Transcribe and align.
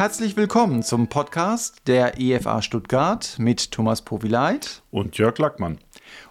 Herzlich 0.00 0.34
willkommen 0.34 0.82
zum 0.82 1.08
Podcast 1.08 1.82
der 1.86 2.18
EFA 2.18 2.62
Stuttgart 2.62 3.34
mit 3.36 3.70
Thomas 3.70 4.00
Povileit 4.00 4.82
und 4.90 5.18
Jörg 5.18 5.36
Lackmann. 5.36 5.76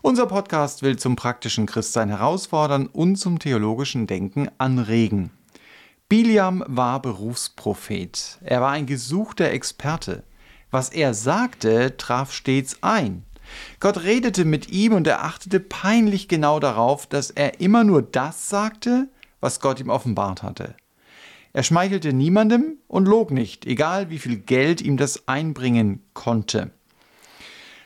Unser 0.02 0.26
Podcast 0.26 0.82
will 0.82 0.98
zum 0.98 1.16
praktischen 1.16 1.68
Christsein 1.68 2.10
herausfordern 2.10 2.88
und 2.88 3.18
zum 3.18 3.38
theologischen 3.38 4.08
Denken 4.08 4.50
anregen. 4.58 5.30
Biliam 6.08 6.64
war 6.66 7.00
Berufsprophet. 7.00 8.40
Er 8.44 8.60
war 8.62 8.72
ein 8.72 8.88
gesuchter 8.88 9.52
Experte. 9.52 10.24
Was 10.72 10.90
er 10.90 11.14
sagte, 11.14 11.96
traf 11.96 12.34
stets 12.34 12.82
ein. 12.82 13.24
Gott 13.80 14.02
redete 14.02 14.46
mit 14.46 14.70
ihm 14.72 14.94
und 14.94 15.06
er 15.06 15.24
achtete 15.24 15.60
peinlich 15.60 16.28
genau 16.28 16.60
darauf, 16.60 17.06
dass 17.06 17.30
er 17.30 17.60
immer 17.60 17.84
nur 17.84 18.02
das 18.02 18.50
sagte, 18.50 19.10
was 19.42 19.60
Gott 19.60 19.80
ihm 19.80 19.90
offenbart 19.90 20.42
hatte. 20.42 20.74
Er 21.60 21.64
schmeichelte 21.64 22.14
niemandem 22.14 22.78
und 22.88 23.06
log 23.06 23.32
nicht, 23.32 23.66
egal 23.66 24.10
wie 24.10 24.18
viel 24.18 24.38
Geld 24.38 24.80
ihm 24.80 24.96
das 24.96 25.28
einbringen 25.28 26.02
konnte. 26.14 26.72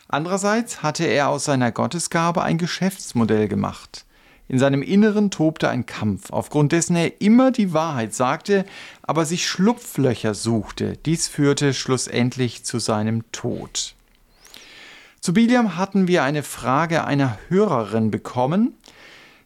Andererseits 0.07 0.83
hatte 0.83 1.05
er 1.05 1.29
aus 1.29 1.45
seiner 1.45 1.71
Gottesgabe 1.71 2.43
ein 2.43 2.59
Geschäftsmodell 2.59 3.47
gemacht. 3.47 4.05
In 4.47 4.59
seinem 4.59 4.83
Inneren 4.83 5.31
tobte 5.31 5.69
ein 5.69 5.87
Kampf, 5.87 6.29
aufgrund 6.29 6.71
dessen 6.71 6.95
er 6.95 7.19
immer 7.19 7.49
die 7.49 7.73
Wahrheit 7.73 8.13
sagte, 8.13 8.63
aber 9.01 9.25
sich 9.25 9.47
Schlupflöcher 9.47 10.35
suchte. 10.35 10.95
Dies 10.97 11.27
führte 11.27 11.73
schlussendlich 11.73 12.63
zu 12.63 12.77
seinem 12.77 13.23
Tod. 13.31 13.95
Zu 15.19 15.33
Biliam 15.33 15.77
hatten 15.77 16.07
wir 16.07 16.21
eine 16.21 16.43
Frage 16.43 17.05
einer 17.05 17.39
Hörerin 17.47 18.11
bekommen. 18.11 18.75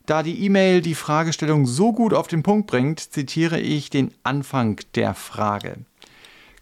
Da 0.07 0.23
die 0.23 0.45
E-Mail 0.45 0.79
die 0.79 0.95
Fragestellung 0.95 1.65
so 1.65 1.91
gut 1.91 2.13
auf 2.13 2.27
den 2.27 2.41
Punkt 2.41 2.67
bringt, 2.67 3.01
zitiere 3.01 3.59
ich 3.59 3.89
den 3.89 4.13
Anfang 4.23 4.79
der 4.95 5.13
Frage. 5.13 5.79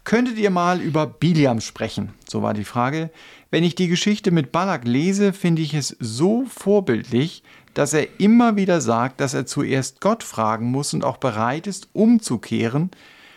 Könntet 0.02 0.36
ihr 0.36 0.50
mal 0.50 0.80
über 0.80 1.06
Biliam 1.06 1.60
sprechen? 1.60 2.12
So 2.28 2.42
war 2.42 2.54
die 2.54 2.64
Frage. 2.64 3.08
Wenn 3.52 3.62
ich 3.62 3.76
die 3.76 3.86
Geschichte 3.86 4.32
mit 4.32 4.50
Balak 4.50 4.84
lese, 4.84 5.32
finde 5.32 5.62
ich 5.62 5.74
es 5.74 5.96
so 6.00 6.44
vorbildlich, 6.46 7.44
dass 7.72 7.92
er 7.92 8.18
immer 8.18 8.56
wieder 8.56 8.80
sagt, 8.80 9.20
dass 9.20 9.32
er 9.32 9.46
zuerst 9.46 10.00
Gott 10.00 10.24
fragen 10.24 10.66
muss 10.66 10.92
und 10.92 11.04
auch 11.04 11.18
bereit 11.18 11.68
ist, 11.68 11.88
umzukehren, 11.92 12.90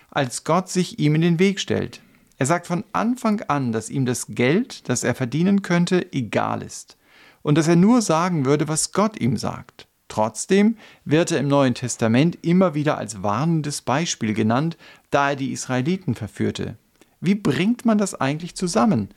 als 0.10 0.44
Gott 0.44 0.70
sich 0.70 0.98
ihm 0.98 1.14
in 1.14 1.22
den 1.22 1.38
Weg 1.38 1.60
stellt. 1.60 2.02
Er 2.40 2.48
sagt 2.48 2.66
von 2.66 2.84
Anfang 2.94 3.42
an, 3.42 3.72
dass 3.72 3.92
ihm 3.92 4.08
das 4.08 4.26
Geld, 4.30 4.90
das 4.90 5.04
er 5.04 5.14
verdienen 5.14 5.62
könnte, 5.62 6.12
egal 6.14 6.64
ist 6.64 6.98
und 7.44 7.58
dass 7.58 7.68
er 7.68 7.76
nur 7.76 8.02
sagen 8.02 8.46
würde, 8.46 8.68
was 8.68 8.92
Gott 8.92 9.20
ihm 9.20 9.38
sagt. 9.38 9.89
Trotzdem 10.10 10.76
wird 11.06 11.32
er 11.32 11.40
im 11.40 11.48
Neuen 11.48 11.76
Testament 11.76 12.38
immer 12.42 12.74
wieder 12.74 12.98
als 12.98 13.24
warnendes 13.24 13.82
Beispiel 13.82 14.34
genannt, 14.34 14.76
da 15.12 15.30
er 15.30 15.36
die 15.38 15.52
Israeliten 15.52 16.16
verführte. 16.16 16.76
Wie 17.22 17.36
bringt 17.36 17.86
man 17.86 17.98
das 17.98 18.16
eigentlich 18.16 18.56
zusammen? 18.56 19.10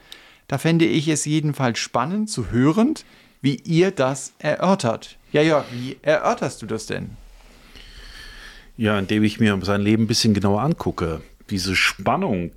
Da 0.49 0.59
fände 0.59 0.85
ich 0.85 1.09
es 1.09 1.25
jedenfalls 1.25 1.79
spannend 1.79 2.31
zu 2.31 2.51
hören, 2.51 2.95
wie 3.41 3.57
ihr 3.57 3.91
das 3.91 4.35
erörtert. 4.39 5.17
Ja, 5.33 5.41
ja, 5.43 5.65
wie 5.73 5.97
erörterst 6.03 6.61
du 6.63 6.67
das 6.67 6.87
denn? 6.87 7.11
Ja, 8.77 8.99
indem 8.99 9.25
ich 9.25 9.41
mir 9.41 9.59
sein 9.63 9.81
Leben 9.81 10.05
ein 10.05 10.09
bisschen 10.09 10.35
genauer 10.35 10.63
angucke. 10.63 11.23
Diese 11.51 11.75
Spannung 11.75 12.53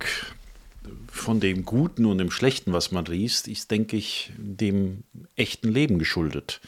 von 1.08 1.40
dem 1.40 1.64
Guten 1.64 2.04
und 2.04 2.18
dem 2.18 2.30
Schlechten, 2.30 2.72
was 2.72 2.92
man 2.92 3.06
liest, 3.06 3.48
ist, 3.48 3.70
denke 3.70 3.96
ich, 3.96 4.32
dem 4.36 5.04
echten 5.34 5.70
Leben 5.70 5.98
geschuldet. 5.98 6.60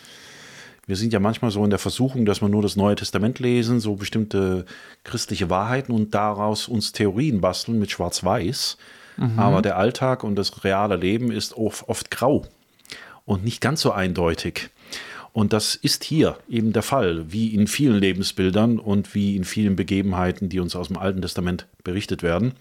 Wir 0.88 0.96
sind 0.96 1.12
ja 1.12 1.20
manchmal 1.20 1.50
so 1.50 1.62
in 1.64 1.70
der 1.70 1.78
Versuchung, 1.78 2.24
dass 2.24 2.40
wir 2.40 2.48
nur 2.48 2.62
das 2.62 2.74
Neue 2.74 2.96
Testament 2.96 3.40
lesen, 3.40 3.78
so 3.78 3.96
bestimmte 3.96 4.64
christliche 5.04 5.50
Wahrheiten 5.50 5.92
und 5.92 6.14
daraus 6.14 6.66
uns 6.66 6.92
Theorien 6.92 7.42
basteln 7.42 7.78
mit 7.78 7.90
Schwarz-Weiß. 7.90 8.78
Mhm. 9.18 9.38
Aber 9.38 9.60
der 9.60 9.76
Alltag 9.76 10.24
und 10.24 10.34
das 10.36 10.64
reale 10.64 10.96
Leben 10.96 11.30
ist 11.30 11.54
oft, 11.58 11.86
oft 11.90 12.10
grau 12.10 12.46
und 13.26 13.44
nicht 13.44 13.60
ganz 13.60 13.82
so 13.82 13.92
eindeutig. 13.92 14.70
Und 15.34 15.52
das 15.52 15.74
ist 15.74 16.04
hier 16.04 16.38
eben 16.48 16.72
der 16.72 16.82
Fall, 16.82 17.30
wie 17.30 17.54
in 17.54 17.66
vielen 17.66 17.98
Lebensbildern 17.98 18.78
und 18.78 19.14
wie 19.14 19.36
in 19.36 19.44
vielen 19.44 19.76
Begebenheiten, 19.76 20.48
die 20.48 20.58
uns 20.58 20.74
aus 20.74 20.88
dem 20.88 20.96
Alten 20.96 21.20
Testament 21.20 21.66
berichtet 21.84 22.22
werden. 22.22 22.54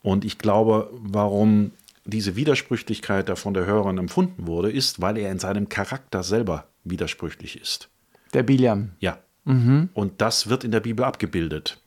Und 0.00 0.24
ich 0.24 0.38
glaube, 0.38 0.90
warum 0.94 1.72
diese 2.06 2.36
Widersprüchlichkeit 2.36 3.28
da 3.28 3.36
von 3.36 3.52
der 3.52 3.66
Hörerin 3.66 3.98
empfunden 3.98 4.46
wurde, 4.46 4.70
ist, 4.70 5.02
weil 5.02 5.18
er 5.18 5.30
in 5.30 5.38
seinem 5.38 5.68
Charakter 5.68 6.22
selber 6.22 6.64
widersprüchlich 6.84 7.60
ist. 7.60 7.88
Der 8.32 8.42
Biliam. 8.42 8.92
Ja. 9.00 9.18
Mhm. 9.44 9.90
Und 9.94 10.20
das 10.20 10.48
wird 10.48 10.64
in 10.64 10.70
der 10.70 10.80
Bibel 10.80 11.04
abgebildet. 11.04 11.78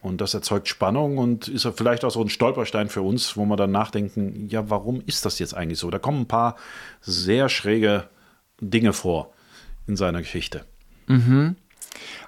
Und 0.00 0.20
das 0.20 0.34
erzeugt 0.34 0.68
Spannung 0.68 1.18
und 1.18 1.48
ist 1.48 1.68
vielleicht 1.76 2.04
auch 2.04 2.10
so 2.10 2.22
ein 2.22 2.28
Stolperstein 2.28 2.88
für 2.88 3.02
uns, 3.02 3.36
wo 3.36 3.44
wir 3.46 3.56
dann 3.56 3.72
nachdenken, 3.72 4.48
ja, 4.48 4.70
warum 4.70 5.02
ist 5.06 5.24
das 5.24 5.38
jetzt 5.38 5.54
eigentlich 5.54 5.78
so? 5.78 5.90
Da 5.90 5.98
kommen 5.98 6.22
ein 6.22 6.28
paar 6.28 6.56
sehr 7.00 7.48
schräge 7.48 8.08
Dinge 8.60 8.92
vor 8.92 9.32
in 9.86 9.96
seiner 9.96 10.20
Geschichte. 10.20 10.64
Mhm. 11.08 11.56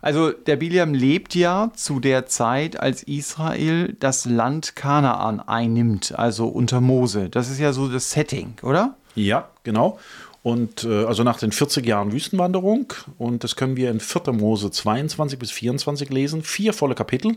Also 0.02 0.30
der 0.32 0.56
Biliam 0.56 0.94
lebt 0.94 1.34
ja 1.34 1.70
zu 1.74 2.00
der 2.00 2.26
Zeit, 2.26 2.80
als 2.80 3.02
Israel 3.02 3.94
das 4.00 4.24
Land 4.24 4.74
Kanaan 4.74 5.38
einnimmt, 5.40 6.18
also 6.18 6.48
unter 6.48 6.80
Mose. 6.80 7.28
Das 7.28 7.50
ist 7.50 7.60
ja 7.60 7.72
so 7.72 7.88
das 7.88 8.10
Setting, 8.10 8.54
oder? 8.62 8.96
Ja, 9.14 9.50
genau. 9.62 9.98
Und 10.42 10.84
äh, 10.84 11.04
also 11.04 11.22
nach 11.22 11.38
den 11.38 11.52
40 11.52 11.84
Jahren 11.84 12.12
Wüstenwanderung, 12.12 12.92
und 13.18 13.44
das 13.44 13.56
können 13.56 13.76
wir 13.76 13.90
in 13.90 14.00
4. 14.00 14.32
Mose 14.32 14.70
22 14.70 15.38
bis 15.38 15.50
24 15.50 16.08
lesen, 16.10 16.42
vier 16.42 16.72
volle 16.72 16.94
Kapitel. 16.94 17.36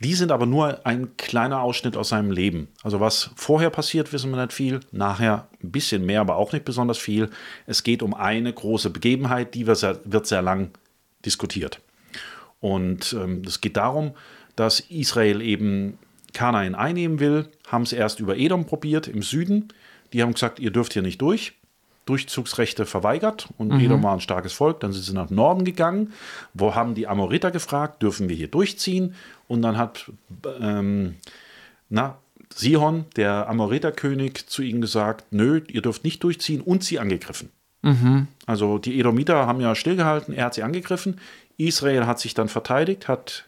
Die 0.00 0.14
sind 0.14 0.30
aber 0.30 0.44
nur 0.44 0.84
ein 0.84 1.16
kleiner 1.16 1.62
Ausschnitt 1.62 1.96
aus 1.96 2.10
seinem 2.10 2.30
Leben. 2.30 2.68
Also 2.82 3.00
was 3.00 3.30
vorher 3.34 3.70
passiert, 3.70 4.12
wissen 4.12 4.30
wir 4.30 4.36
nicht 4.42 4.52
viel. 4.52 4.80
Nachher 4.92 5.48
ein 5.62 5.72
bisschen 5.72 6.04
mehr, 6.04 6.20
aber 6.20 6.36
auch 6.36 6.52
nicht 6.52 6.66
besonders 6.66 6.98
viel. 6.98 7.30
Es 7.66 7.82
geht 7.82 8.02
um 8.02 8.12
eine 8.12 8.52
große 8.52 8.90
Begebenheit, 8.90 9.54
die 9.54 9.66
wird 9.66 9.78
sehr, 9.78 9.98
wird 10.04 10.26
sehr 10.26 10.42
lang 10.42 10.70
diskutiert. 11.24 11.80
Und 12.60 13.14
ähm, 13.14 13.42
es 13.46 13.60
geht 13.60 13.78
darum, 13.78 14.12
dass 14.54 14.80
Israel 14.80 15.40
eben 15.40 15.98
Kanain 16.34 16.74
einnehmen 16.74 17.18
will, 17.18 17.48
haben 17.68 17.82
es 17.82 17.92
erst 17.92 18.20
über 18.20 18.36
Edom 18.36 18.66
probiert 18.66 19.08
im 19.08 19.22
Süden. 19.22 19.68
Die 20.12 20.22
haben 20.22 20.34
gesagt, 20.34 20.58
ihr 20.58 20.70
dürft 20.70 20.92
hier 20.92 21.02
nicht 21.02 21.22
durch. 21.22 21.54
Durchzugsrechte 22.06 22.86
verweigert 22.86 23.48
und 23.58 23.72
mhm. 23.72 23.80
Edom 23.80 24.02
war 24.02 24.14
ein 24.14 24.20
starkes 24.20 24.52
Volk. 24.52 24.80
Dann 24.80 24.92
sind 24.92 25.02
sie 25.02 25.12
nach 25.12 25.28
Norden 25.28 25.64
gegangen, 25.64 26.12
wo 26.54 26.74
haben 26.74 26.94
die 26.94 27.06
Amoriter 27.06 27.50
gefragt, 27.50 28.02
dürfen 28.02 28.28
wir 28.28 28.36
hier 28.36 28.48
durchziehen? 28.48 29.14
Und 29.48 29.62
dann 29.62 29.76
hat 29.76 30.10
ähm, 30.60 31.16
na, 31.88 32.16
Sihon, 32.54 33.04
der 33.16 33.48
Amoriter-König, 33.48 34.48
zu 34.48 34.62
ihnen 34.62 34.80
gesagt, 34.80 35.26
nö, 35.30 35.60
ihr 35.68 35.82
dürft 35.82 36.04
nicht 36.04 36.22
durchziehen 36.22 36.60
und 36.60 36.84
sie 36.84 36.98
angegriffen. 36.98 37.50
Mhm. 37.82 38.28
Also 38.46 38.78
die 38.78 38.98
Edomiter 38.98 39.46
haben 39.46 39.60
ja 39.60 39.74
stillgehalten, 39.74 40.34
er 40.34 40.46
hat 40.46 40.54
sie 40.54 40.62
angegriffen. 40.62 41.20
Israel 41.56 42.06
hat 42.06 42.20
sich 42.20 42.34
dann 42.34 42.48
verteidigt, 42.48 43.08
hat 43.08 43.44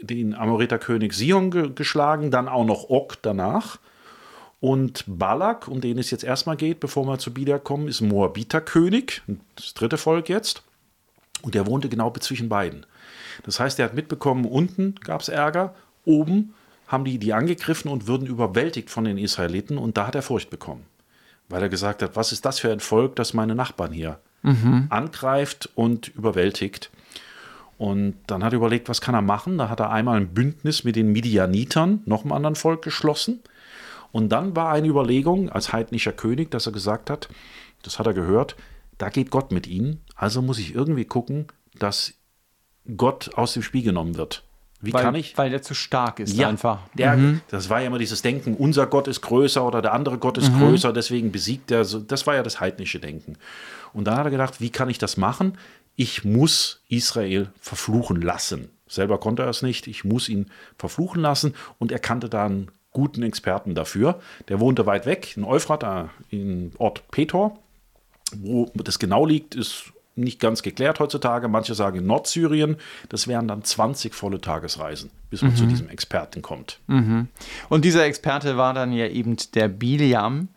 den 0.00 0.34
Amoriter-König 0.34 1.12
Sion 1.12 1.50
ge 1.50 1.70
geschlagen, 1.74 2.30
dann 2.30 2.48
auch 2.48 2.64
noch 2.64 2.88
Og 2.88 3.16
danach. 3.22 3.78
Und 4.60 5.04
Balak, 5.06 5.68
um 5.68 5.80
den 5.80 5.98
es 5.98 6.10
jetzt 6.10 6.24
erstmal 6.24 6.56
geht, 6.56 6.80
bevor 6.80 7.06
wir 7.06 7.18
zu 7.18 7.32
Bida 7.32 7.58
kommen, 7.58 7.88
ist 7.88 8.02
Moabiter-König, 8.02 9.22
das 9.56 9.72
dritte 9.74 9.96
Volk 9.96 10.28
jetzt. 10.28 10.62
Und 11.42 11.54
der 11.54 11.66
wohnte 11.66 11.88
genau 11.88 12.10
zwischen 12.20 12.50
beiden. 12.50 12.84
Das 13.44 13.58
heißt, 13.58 13.78
er 13.78 13.86
hat 13.86 13.94
mitbekommen, 13.94 14.44
unten 14.44 14.96
gab 14.96 15.22
es 15.22 15.28
Ärger, 15.28 15.74
oben 16.04 16.54
haben 16.86 17.04
die 17.04 17.18
die 17.18 17.32
angegriffen 17.32 17.90
und 17.90 18.06
würden 18.06 18.26
überwältigt 18.26 18.90
von 18.90 19.04
den 19.04 19.16
Israeliten 19.16 19.78
und 19.78 19.96
da 19.96 20.06
hat 20.06 20.14
er 20.14 20.22
Furcht 20.22 20.50
bekommen 20.50 20.84
weil 21.50 21.62
er 21.62 21.68
gesagt 21.68 22.02
hat, 22.02 22.16
was 22.16 22.32
ist 22.32 22.44
das 22.44 22.60
für 22.60 22.72
ein 22.72 22.80
Volk, 22.80 23.16
das 23.16 23.34
meine 23.34 23.54
Nachbarn 23.54 23.92
hier 23.92 24.18
mhm. 24.42 24.86
angreift 24.88 25.68
und 25.74 26.08
überwältigt. 26.08 26.90
Und 27.76 28.14
dann 28.26 28.44
hat 28.44 28.52
er 28.52 28.58
überlegt, 28.58 28.88
was 28.88 29.00
kann 29.00 29.14
er 29.14 29.22
machen. 29.22 29.58
Da 29.58 29.68
hat 29.68 29.80
er 29.80 29.90
einmal 29.90 30.18
ein 30.18 30.28
Bündnis 30.28 30.84
mit 30.84 30.96
den 30.96 31.12
Midianitern, 31.12 32.02
noch 32.06 32.22
einem 32.22 32.32
anderen 32.32 32.54
Volk, 32.54 32.82
geschlossen. 32.82 33.40
Und 34.12 34.30
dann 34.30 34.56
war 34.56 34.72
eine 34.72 34.88
Überlegung 34.88 35.50
als 35.50 35.72
heidnischer 35.72 36.12
König, 36.12 36.50
dass 36.50 36.66
er 36.66 36.72
gesagt 36.72 37.10
hat, 37.10 37.28
das 37.82 37.98
hat 37.98 38.06
er 38.06 38.14
gehört, 38.14 38.56
da 38.98 39.08
geht 39.08 39.30
Gott 39.30 39.52
mit 39.52 39.66
ihnen. 39.66 40.00
Also 40.14 40.42
muss 40.42 40.58
ich 40.58 40.74
irgendwie 40.74 41.04
gucken, 41.04 41.46
dass 41.78 42.14
Gott 42.96 43.30
aus 43.34 43.54
dem 43.54 43.62
Spiel 43.62 43.82
genommen 43.82 44.16
wird. 44.16 44.44
Wie 44.82 44.92
weil, 44.92 45.02
kann 45.02 45.14
ich? 45.14 45.36
Weil 45.36 45.50
der 45.50 45.62
zu 45.62 45.74
stark 45.74 46.20
ist 46.20 46.36
ja, 46.36 46.48
einfach. 46.48 46.80
Der, 46.94 47.16
mhm. 47.16 47.42
Das 47.48 47.68
war 47.68 47.80
ja 47.80 47.86
immer 47.86 47.98
dieses 47.98 48.22
Denken, 48.22 48.54
unser 48.54 48.86
Gott 48.86 49.08
ist 49.08 49.20
größer 49.20 49.64
oder 49.64 49.82
der 49.82 49.92
andere 49.92 50.18
Gott 50.18 50.38
ist 50.38 50.50
mhm. 50.50 50.58
größer, 50.58 50.92
deswegen 50.92 51.32
besiegt 51.32 51.70
er. 51.70 51.84
Das 51.84 52.26
war 52.26 52.34
ja 52.34 52.42
das 52.42 52.60
heidnische 52.60 52.98
Denken. 52.98 53.36
Und 53.92 54.06
dann 54.06 54.16
hat 54.16 54.26
er 54.26 54.30
gedacht, 54.30 54.60
wie 54.60 54.70
kann 54.70 54.88
ich 54.88 54.98
das 54.98 55.16
machen? 55.16 55.58
Ich 55.96 56.24
muss 56.24 56.82
Israel 56.88 57.52
verfluchen 57.60 58.22
lassen. 58.22 58.70
Selber 58.86 59.18
konnte 59.18 59.42
er 59.42 59.50
es 59.50 59.62
nicht. 59.62 59.86
Ich 59.86 60.04
muss 60.04 60.28
ihn 60.28 60.50
verfluchen 60.78 61.20
lassen. 61.20 61.54
Und 61.78 61.92
er 61.92 61.98
kannte 61.98 62.30
da 62.30 62.46
einen 62.46 62.70
guten 62.92 63.22
Experten 63.22 63.74
dafür. 63.74 64.20
Der 64.48 64.60
wohnte 64.60 64.86
weit 64.86 65.06
weg 65.06 65.36
in 65.36 65.44
Euphrat, 65.44 66.10
im 66.30 66.72
Ort 66.78 67.08
Petor. 67.10 67.58
Wo 68.36 68.70
das 68.74 68.98
genau 68.98 69.26
liegt, 69.26 69.54
ist 69.54 69.92
nicht 70.16 70.40
ganz 70.40 70.62
geklärt 70.62 71.00
heutzutage. 71.00 71.48
Manche 71.48 71.74
sagen 71.74 71.98
in 71.98 72.06
Nordsyrien. 72.06 72.76
Das 73.08 73.28
wären 73.28 73.48
dann 73.48 73.64
20 73.64 74.14
volle 74.14 74.40
Tagesreisen, 74.40 75.10
bis 75.30 75.42
man 75.42 75.56
zu 75.56 75.66
diesem 75.66 75.88
Experten 75.88 76.42
kommt. 76.42 76.80
Und 77.68 77.84
dieser 77.84 78.04
Experte 78.04 78.56
war 78.56 78.74
dann 78.74 78.92
ja 78.92 79.06
eben 79.06 79.36
der 79.54 79.68
Biliam. 79.68 80.48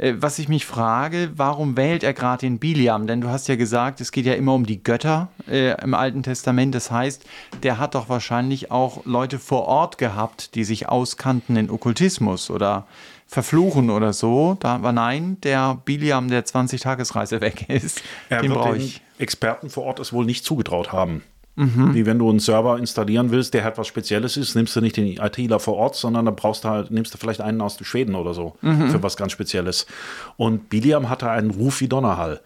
Äh, 0.00 0.14
Was 0.16 0.38
ich 0.38 0.48
mich 0.48 0.64
frage, 0.66 1.30
warum 1.36 1.76
wählt 1.76 2.02
er 2.02 2.12
gerade 2.14 2.40
den 2.40 2.58
Biliam? 2.58 3.06
Denn 3.06 3.20
du 3.20 3.28
hast 3.28 3.48
ja 3.48 3.56
gesagt, 3.56 4.00
es 4.00 4.12
geht 4.12 4.24
ja 4.26 4.34
immer 4.34 4.54
um 4.54 4.64
die 4.64 4.82
Götter 4.82 5.28
äh, 5.48 5.80
im 5.82 5.94
Alten 5.94 6.22
Testament. 6.22 6.74
Das 6.74 6.90
heißt, 6.90 7.24
der 7.62 7.78
hat 7.78 7.94
doch 7.94 8.08
wahrscheinlich 8.08 8.70
auch 8.70 9.04
Leute 9.04 9.38
vor 9.38 9.66
Ort 9.66 9.98
gehabt, 9.98 10.54
die 10.54 10.64
sich 10.64 10.88
auskannten 10.88 11.56
in 11.56 11.70
Okkultismus 11.70 12.50
oder 12.50 12.86
Verfluchen 13.26 13.90
oder 13.90 14.12
so. 14.12 14.56
Da 14.58 14.74
aber 14.76 14.92
nein, 14.92 15.36
der 15.42 15.78
Biliam, 15.84 16.28
der 16.28 16.44
20-Tagesreise 16.44 17.40
weg 17.40 17.66
ist, 17.68 18.02
Er 18.28 18.40
den 18.40 18.52
brauche 18.52 18.76
ich. 18.76 19.02
Experten 19.18 19.68
vor 19.68 19.84
Ort 19.84 20.00
es 20.00 20.12
wohl 20.14 20.24
nicht 20.24 20.44
zugetraut 20.44 20.92
haben. 20.92 21.22
Wie 21.56 22.06
wenn 22.06 22.18
du 22.18 22.30
einen 22.30 22.38
Server 22.40 22.78
installieren 22.78 23.30
willst, 23.32 23.52
der 23.52 23.64
halt 23.64 23.76
was 23.76 23.86
Spezielles 23.86 24.36
ist, 24.38 24.54
nimmst 24.54 24.74
du 24.76 24.80
nicht 24.80 24.96
den 24.96 25.18
ITler 25.18 25.60
vor 25.60 25.74
Ort, 25.74 25.94
sondern 25.96 26.24
dann 26.24 26.36
brauchst 26.36 26.64
du 26.64 26.68
halt, 26.68 26.90
nimmst 26.90 27.12
du 27.12 27.18
vielleicht 27.18 27.40
einen 27.42 27.60
aus 27.60 27.76
Schweden 27.82 28.14
oder 28.14 28.32
so 28.32 28.56
für 28.62 29.02
was 29.02 29.16
ganz 29.18 29.32
Spezielles. 29.32 29.86
Und 30.36 30.70
Biliam 30.70 31.10
hatte 31.10 31.28
einen 31.30 31.50
Ruf 31.50 31.80
wie 31.82 31.88
Donnerhall, 31.88 32.40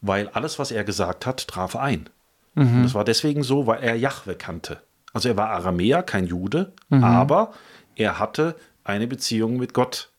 weil 0.00 0.28
alles, 0.28 0.58
was 0.58 0.70
er 0.70 0.84
gesagt 0.84 1.26
hat, 1.26 1.46
traf 1.48 1.76
ein. 1.76 2.08
Und 2.54 2.84
das 2.84 2.94
war 2.94 3.04
deswegen 3.04 3.42
so, 3.42 3.66
weil 3.66 3.82
er 3.82 3.96
Jahwe 3.96 4.34
kannte. 4.36 4.80
Also 5.12 5.28
er 5.28 5.36
war 5.36 5.50
Aramäer, 5.50 6.02
kein 6.02 6.26
Jude, 6.26 6.72
aber 6.88 7.52
er 7.96 8.18
hatte 8.18 8.54
eine 8.84 9.06
Beziehung 9.06 9.56
mit 9.58 9.74
Gott. 9.74 10.10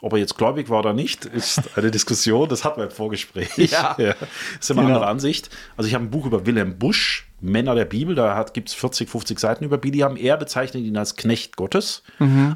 Ob 0.00 0.12
er 0.12 0.18
jetzt 0.18 0.36
gläubig 0.36 0.68
war 0.68 0.80
oder 0.80 0.92
nicht, 0.92 1.24
ist 1.24 1.78
eine 1.78 1.90
Diskussion. 1.90 2.48
Das 2.48 2.64
hatten 2.64 2.78
wir 2.78 2.84
im 2.86 2.90
Vorgespräch. 2.90 3.56
Ja. 3.70 3.94
Das 3.96 4.16
ist 4.60 4.70
immer 4.70 4.80
eine 4.82 4.88
Genau. 4.88 4.98
andere 4.98 5.06
Ansicht. 5.10 5.50
Also 5.76 5.88
ich 5.88 5.94
habe 5.94 6.04
ein 6.04 6.10
Buch 6.10 6.26
über 6.26 6.44
Wilhelm 6.46 6.78
Busch, 6.78 7.26
Männer 7.44 7.74
der 7.74 7.84
Bibel. 7.84 8.14
Da 8.14 8.44
gibt 8.52 8.68
es 8.68 8.74
40, 8.74 9.08
50 9.08 9.38
Seiten 9.38 9.64
über 9.64 9.78
Biliam. 9.78 10.16
Er 10.16 10.36
bezeichnet 10.36 10.84
ihn 10.84 10.96
als 10.96 11.16
Knecht 11.16 11.56
Gottes. 11.56 12.02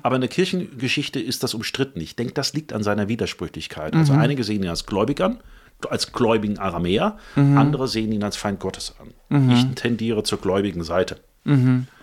Aber 0.02 0.14
in 0.16 0.20
der 0.20 0.30
Kirchengeschichte 0.30 1.20
ist 1.20 1.42
das 1.42 1.54
umstritten. 1.54 2.00
Ich 2.00 2.16
denke, 2.16 2.34
das 2.34 2.52
liegt 2.54 2.72
an 2.72 2.82
seiner 2.82 3.08
Widersprüchlichkeit. 3.08 3.94
Also 3.94 4.12
einige 4.14 4.44
sehen 4.44 4.62
ihn 4.62 4.68
als 4.68 4.86
gläubig 4.86 5.20
an, 5.20 5.40
als 5.88 6.12
gläubigen 6.12 6.58
Aramäer. 6.58 7.18
Andere 7.34 7.88
sehen 7.88 8.12
ihn 8.12 8.24
als 8.24 8.36
Feind 8.36 8.60
Gottes 8.60 8.94
an. 8.98 9.52
Ich 9.52 9.64
tendiere 9.74 10.22
zur 10.22 10.40
gläubigen 10.40 10.82
Seite. 10.82 11.20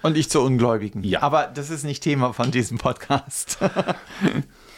Und 0.01 0.17
ich 0.17 0.29
zur 0.29 0.43
Ungläubigen. 0.43 1.03
Ja. 1.03 1.21
Aber 1.21 1.51
das 1.53 1.69
ist 1.69 1.83
nicht 1.83 2.01
Thema 2.01 2.33
von 2.33 2.49
diesem 2.51 2.77
Podcast. 2.79 3.59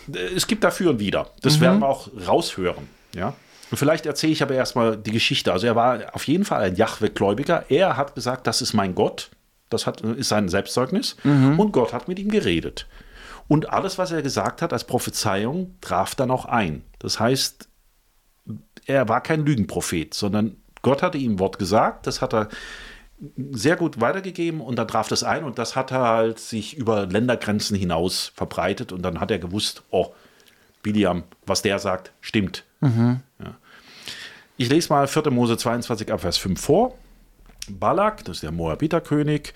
es 0.35 0.47
gibt 0.47 0.63
dafür 0.63 0.91
und 0.91 0.99
wieder. 0.99 1.31
Das 1.41 1.59
werden 1.59 1.79
wir 1.79 1.87
auch 1.87 2.09
raushören. 2.27 2.87
Ja? 3.15 3.33
Vielleicht 3.73 4.05
erzähle 4.05 4.33
ich 4.33 4.41
aber 4.41 4.55
erstmal 4.55 4.97
die 4.97 5.11
Geschichte. 5.11 5.51
Also 5.51 5.67
er 5.67 5.75
war 5.75 5.99
auf 6.13 6.27
jeden 6.27 6.45
Fall 6.45 6.61
ein 6.61 6.75
Jahwe-Gläubiger. 6.75 7.65
Er 7.69 7.97
hat 7.97 8.15
gesagt, 8.15 8.47
das 8.47 8.61
ist 8.61 8.73
mein 8.73 8.95
Gott. 8.95 9.29
Das 9.69 9.85
hat, 9.85 10.01
ist 10.01 10.29
sein 10.29 10.47
Selbstzeugnis. 10.47 11.17
Und 11.57 11.71
Gott 11.73 11.91
hat 11.91 12.07
mit 12.07 12.19
ihm 12.19 12.29
geredet. 12.29 12.87
Und 13.47 13.69
alles, 13.69 13.97
was 13.97 14.11
er 14.11 14.21
gesagt 14.21 14.61
hat 14.61 14.73
als 14.73 14.85
Prophezeiung, 14.85 15.75
traf 15.81 16.15
dann 16.15 16.31
auch 16.31 16.45
ein. 16.45 16.83
Das 16.99 17.19
heißt, 17.19 17.67
er 18.85 19.09
war 19.09 19.21
kein 19.21 19.45
Lügenprophet, 19.45 20.13
sondern 20.13 20.57
Gott 20.81 21.03
hatte 21.03 21.17
ihm 21.17 21.39
Wort 21.39 21.59
gesagt, 21.59 22.07
das 22.07 22.21
hat 22.21 22.33
er 22.33 22.47
sehr 23.51 23.75
gut 23.75 23.99
weitergegeben 23.99 24.61
und 24.61 24.77
dann 24.77 24.87
traf 24.87 25.07
das 25.07 25.23
ein 25.23 25.43
und 25.43 25.57
das 25.57 25.75
hat 25.75 25.91
er 25.91 26.01
halt 26.01 26.39
sich 26.39 26.77
über 26.77 27.07
Ländergrenzen 27.07 27.75
hinaus 27.75 28.31
verbreitet 28.35 28.91
und 28.91 29.01
dann 29.01 29.19
hat 29.19 29.31
er 29.31 29.39
gewusst, 29.39 29.83
oh, 29.89 30.13
Biliam, 30.87 31.23
was 31.45 31.61
der 31.61 31.79
sagt, 31.79 32.13
stimmt. 32.21 32.63
Ja. 32.81 33.57
Ich 34.55 34.69
lese 34.69 34.87
mal 34.93 35.05
4. 35.07 35.31
Mose 35.31 35.57
22 35.57 36.13
ab 36.13 36.21
Vers 36.21 36.37
5 36.37 36.59
vor. 36.59 36.97
Balak, 37.69 38.23
das 38.23 38.37
ist 38.37 38.43
der 38.43 38.53
Moabiterkönig, 38.53 39.53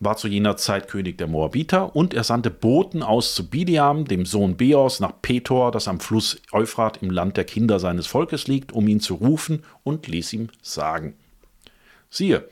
war 0.00 0.16
zu 0.16 0.26
jener 0.26 0.56
Zeit 0.56 0.88
König 0.88 1.16
der 1.16 1.28
Moabiter 1.28 1.94
und 1.94 2.12
er 2.12 2.24
sandte 2.24 2.50
Boten 2.50 3.04
aus 3.04 3.36
zu 3.36 3.48
Biliam, 3.48 4.06
dem 4.06 4.26
Sohn 4.26 4.56
Beos, 4.56 4.98
nach 4.98 5.12
Petor, 5.22 5.70
das 5.70 5.86
am 5.86 6.00
Fluss 6.00 6.42
Euphrat 6.50 7.02
im 7.02 7.10
Land 7.10 7.36
der 7.36 7.44
Kinder 7.44 7.78
seines 7.78 8.08
Volkes 8.08 8.48
liegt, 8.48 8.72
um 8.72 8.88
ihn 8.88 8.98
zu 8.98 9.14
rufen 9.14 9.62
und 9.84 10.08
ließ 10.08 10.32
ihm 10.32 10.48
sagen. 10.60 11.14
Siehe, 12.10 12.48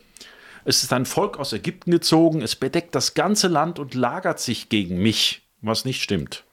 es 0.65 0.85
ist 0.85 0.93
ein 0.93 1.07
Volk 1.07 1.41
aus 1.41 1.53
Ägypten 1.53 1.91
gezogen, 1.91 2.41
es 2.41 2.55
bedeckt 2.55 2.95
das 2.95 3.15
ganze 3.15 3.49
Land 3.49 3.81
und 3.81 3.95
lagert 3.95 4.39
sich 4.39 4.69
gegen 4.69 5.03
mich, 5.03 5.43
was 5.61 5.85
nicht 5.85 6.01
stimmt. 6.01 6.45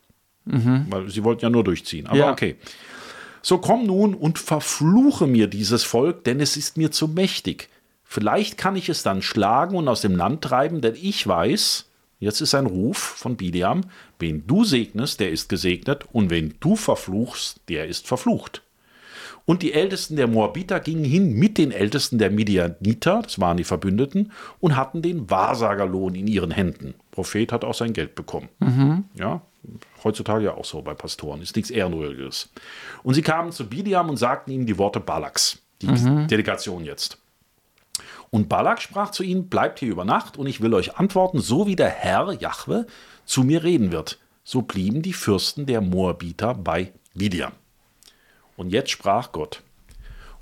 Weil 0.90 1.10
sie 1.10 1.24
wollten 1.24 1.42
ja 1.42 1.50
nur 1.50 1.64
durchziehen. 1.64 2.08
Aber 2.08 2.18
Ja. 2.18 2.32
okay. 2.32 2.56
So 3.42 3.58
komm 3.58 3.86
nun 3.86 4.14
und 4.14 4.38
verfluche 4.38 5.26
mir 5.26 5.48
dieses 5.48 5.84
Volk, 5.84 6.26
denn 6.26 6.40
es 6.42 6.58
ist 6.58 6.78
mir 6.78 6.92
zu 6.92 7.08
mächtig. 7.08 7.70
Vielleicht 8.04 8.58
kann 8.58 8.76
ich 8.76 8.90
es 8.90 9.04
dann 9.04 9.22
schlagen 9.22 9.76
und 9.76 9.88
aus 9.88 10.02
dem 10.02 10.16
Land 10.16 10.42
treiben, 10.42 10.82
denn 10.82 10.96
ich 11.00 11.26
weiß, 11.26 11.86
jetzt 12.20 12.42
ist 12.42 12.56
ein 12.56 12.66
Ruf 12.66 12.98
von 12.98 13.38
Biliam, 13.38 13.82
wen 14.18 14.46
du 14.46 14.64
segnest, 14.66 15.20
der 15.20 15.32
ist 15.32 15.48
gesegnet, 15.48 16.06
und 16.12 16.30
wen 16.32 16.56
du 16.60 16.76
verfluchst, 16.76 17.62
der 17.70 17.88
ist 17.88 18.08
verflucht. 18.08 18.62
Und 19.46 19.62
die 19.64 19.74
Ältesten 19.74 20.16
der 20.16 20.28
Moabiter 20.28 20.80
gingen 20.80 21.06
hin 21.06 21.34
mit 21.34 21.58
den 21.58 21.72
Ältesten 21.72 22.18
der 22.18 22.30
Midianiter, 22.30 23.22
das 23.24 23.40
waren 23.40 23.58
die 23.58 23.64
Verbündeten, 23.64 24.32
und 24.60 24.76
hatten 24.76 25.02
den 25.02 25.30
Wahrsagerlohn 25.30 26.14
in 26.16 26.28
ihren 26.28 26.52
Händen. 26.52 26.96
Prophet 27.12 27.52
hat 27.52 27.64
auch 27.64 27.74
sein 27.74 27.94
Geld 27.94 28.16
bekommen. 28.16 28.50
Ja, 29.16 29.42
heutzutage 30.04 30.46
ja 30.46 30.54
auch 30.54 30.66
so 30.66 30.82
bei 30.82 30.94
Pastoren, 30.94 31.42
ist 31.42 31.56
nichts 31.56 31.72
Ehrenrühriges. 31.72 32.50
Und 33.04 33.14
sie 33.14 33.22
kamen 33.22 33.52
zu 33.52 33.68
Biliam 33.68 34.10
und 34.10 34.18
sagten 34.18 34.52
ihm 34.52 34.66
die 34.66 34.78
Worte 34.78 35.00
Balaks, 35.00 35.60
die 35.82 35.88
Delegation 36.28 36.86
jetzt. 36.86 37.18
Und 38.32 38.48
Balak 38.48 38.82
sprach 38.82 39.12
zu 39.12 39.24
ihnen, 39.24 39.50
bleibt 39.50 39.80
hier 39.80 39.90
über 39.90 40.06
Nacht 40.06 40.38
und 40.38 40.48
ich 40.48 40.62
will 40.62 40.74
euch 40.74 40.98
antworten, 40.98 41.40
so 41.40 41.68
wie 41.68 41.76
der 41.76 41.90
Herr, 41.90 42.32
Jahwe, 42.34 42.86
zu 43.26 43.44
mir 43.44 43.64
reden 43.64 43.92
wird. 43.92 44.20
So 44.44 44.62
blieben 44.62 45.02
die 45.02 45.14
Fürsten 45.14 45.66
der 45.66 45.82
Moabiter 45.82 46.54
bei 46.54 46.92
Biliam. 47.14 47.54
Und 48.58 48.72
jetzt 48.72 48.92
sprach 48.92 49.32
Gott. 49.32 49.64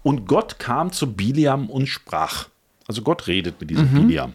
Und 0.03 0.27
Gott 0.27 0.59
kam 0.59 0.91
zu 0.91 1.13
Biliam 1.13 1.69
und 1.69 1.87
sprach. 1.87 2.47
Also 2.87 3.01
Gott 3.01 3.27
redet 3.27 3.59
mit 3.59 3.69
diesem 3.69 3.87
Biliam. 4.07 4.33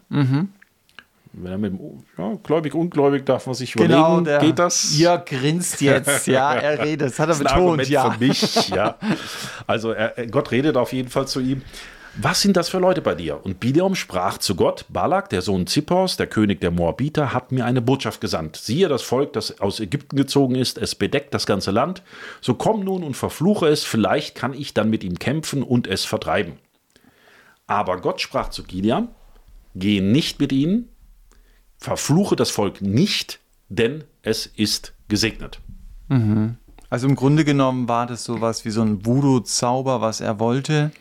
Wenn 1.34 1.52
er 1.52 1.58
mit 1.58 1.72
dem, 1.72 2.02
ja, 2.18 2.34
gläubig, 2.42 2.74
ungläubig 2.74 3.24
darf 3.24 3.46
man 3.46 3.54
sich 3.54 3.74
überlegen, 3.74 3.94
Genau, 3.94 4.20
der 4.20 4.38
geht 4.40 4.58
das? 4.58 4.98
Jörg 4.98 5.24
grinst 5.24 5.80
jetzt. 5.80 6.26
Ja, 6.26 6.52
er 6.54 6.84
redet. 6.84 7.08
Das 7.08 7.18
hat 7.18 7.28
er 7.28 7.34
Das 7.34 7.38
betont, 7.38 7.58
Argument 7.58 7.88
ja. 7.88 8.10
für 8.10 8.18
mich, 8.24 8.68
ja. 8.68 8.98
Also 9.66 9.92
er- 9.92 10.26
Gott 10.26 10.50
redet 10.50 10.76
auf 10.76 10.92
jeden 10.92 11.08
Fall 11.08 11.26
zu 11.26 11.40
ihm. 11.40 11.62
Was 12.16 12.42
sind 12.42 12.58
das 12.58 12.68
für 12.68 12.78
Leute 12.78 13.00
bei 13.00 13.14
dir? 13.14 13.42
Und 13.42 13.58
Bileam 13.58 13.94
sprach 13.94 14.36
zu 14.36 14.54
Gott, 14.54 14.84
Balak, 14.90 15.30
der 15.30 15.40
Sohn 15.40 15.66
Zippors, 15.66 16.18
der 16.18 16.26
König 16.26 16.60
der 16.60 16.70
Moabiter, 16.70 17.32
hat 17.32 17.52
mir 17.52 17.64
eine 17.64 17.80
Botschaft 17.80 18.20
gesandt. 18.20 18.56
Siehe, 18.56 18.88
das 18.88 19.00
Volk, 19.00 19.32
das 19.32 19.62
aus 19.62 19.80
Ägypten 19.80 20.16
gezogen 20.16 20.54
ist, 20.54 20.76
es 20.76 20.94
bedeckt 20.94 21.32
das 21.32 21.46
ganze 21.46 21.70
Land. 21.70 22.02
So 22.42 22.52
komm 22.52 22.84
nun 22.84 23.02
und 23.02 23.16
verfluche 23.16 23.66
es, 23.68 23.84
vielleicht 23.84 24.34
kann 24.34 24.52
ich 24.52 24.74
dann 24.74 24.90
mit 24.90 25.04
ihm 25.04 25.18
kämpfen 25.18 25.62
und 25.62 25.86
es 25.86 26.04
vertreiben. 26.04 26.58
Aber 27.66 27.98
Gott 28.02 28.20
sprach 28.20 28.50
zu 28.50 28.64
Gideon, 28.64 29.08
geh 29.74 30.02
nicht 30.02 30.38
mit 30.38 30.52
ihnen, 30.52 30.90
verfluche 31.82 32.36
das 32.36 32.50
Volk 32.50 32.80
nicht, 32.80 33.40
denn 33.68 34.04
es 34.22 34.46
ist 34.46 34.92
gesegnet. 35.08 35.60
Also 36.90 37.08
im 37.08 37.14
Grunde 37.16 37.44
genommen 37.44 37.88
war 37.88 38.06
das 38.06 38.24
sowas 38.24 38.64
wie 38.64 38.70
so 38.70 38.82
ein 38.82 39.04
Voodoo-Zauber, 39.06 40.00
was 40.00 40.20
er 40.20 40.38
wollte. 40.38 40.92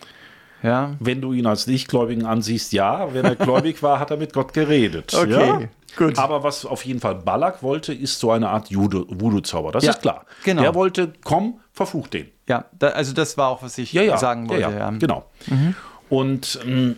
Ja. 0.63 0.95
Wenn 0.99 1.21
du 1.21 1.33
ihn 1.33 1.45
als 1.47 1.67
Nichtgläubigen 1.67 2.25
ansiehst, 2.25 2.71
ja. 2.71 3.13
Wenn 3.13 3.25
er 3.25 3.35
gläubig 3.35 3.83
war, 3.83 3.99
hat 3.99 4.11
er 4.11 4.17
mit 4.17 4.31
Gott 4.33 4.53
geredet. 4.53 5.13
Okay, 5.17 5.29
ja? 5.31 5.61
gut. 5.97 6.17
Aber 6.17 6.43
was 6.43 6.65
auf 6.65 6.85
jeden 6.85 6.99
Fall 7.01 7.15
Balak 7.15 7.61
wollte, 7.61 7.93
ist 7.93 8.19
so 8.19 8.31
eine 8.31 8.47
Art 8.49 8.73
Voodoo-Zauber. 8.73 9.71
Das 9.71 9.83
Ja, 9.83 9.91
ist 9.91 10.01
klar. 10.01 10.25
genau. 10.45 10.61
Der 10.61 10.73
wollte, 10.75 11.11
komm, 11.23 11.59
verfluch 11.73 12.07
den. 12.07 12.27
Ja, 12.47 12.65
da, 12.79 12.87
also 12.89 13.13
das 13.13 13.37
war 13.37 13.49
auch, 13.49 13.61
was 13.61 13.77
ich 13.77 13.91
Ja, 13.91 14.17
sagen 14.17 14.47
wollte. 14.49 14.61
ja, 14.61 14.71
Ja. 14.71 14.89
Genau. 14.91 15.25
Und 16.09 16.59
ähm, 16.65 16.97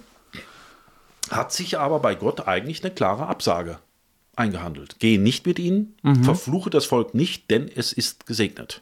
hat 1.35 1.51
sich 1.51 1.77
aber 1.79 1.99
bei 1.99 2.15
Gott 2.15 2.47
eigentlich 2.47 2.83
eine 2.83 2.93
klare 2.93 3.27
Absage 3.27 3.79
eingehandelt. 4.35 4.95
Geh 4.99 5.17
nicht 5.17 5.45
mit 5.45 5.59
ihnen, 5.59 5.95
verfluche 6.23 6.69
das 6.69 6.85
Volk 6.85 7.13
nicht, 7.13 7.51
denn 7.51 7.69
es 7.73 7.93
ist 7.93 8.25
gesegnet. 8.25 8.81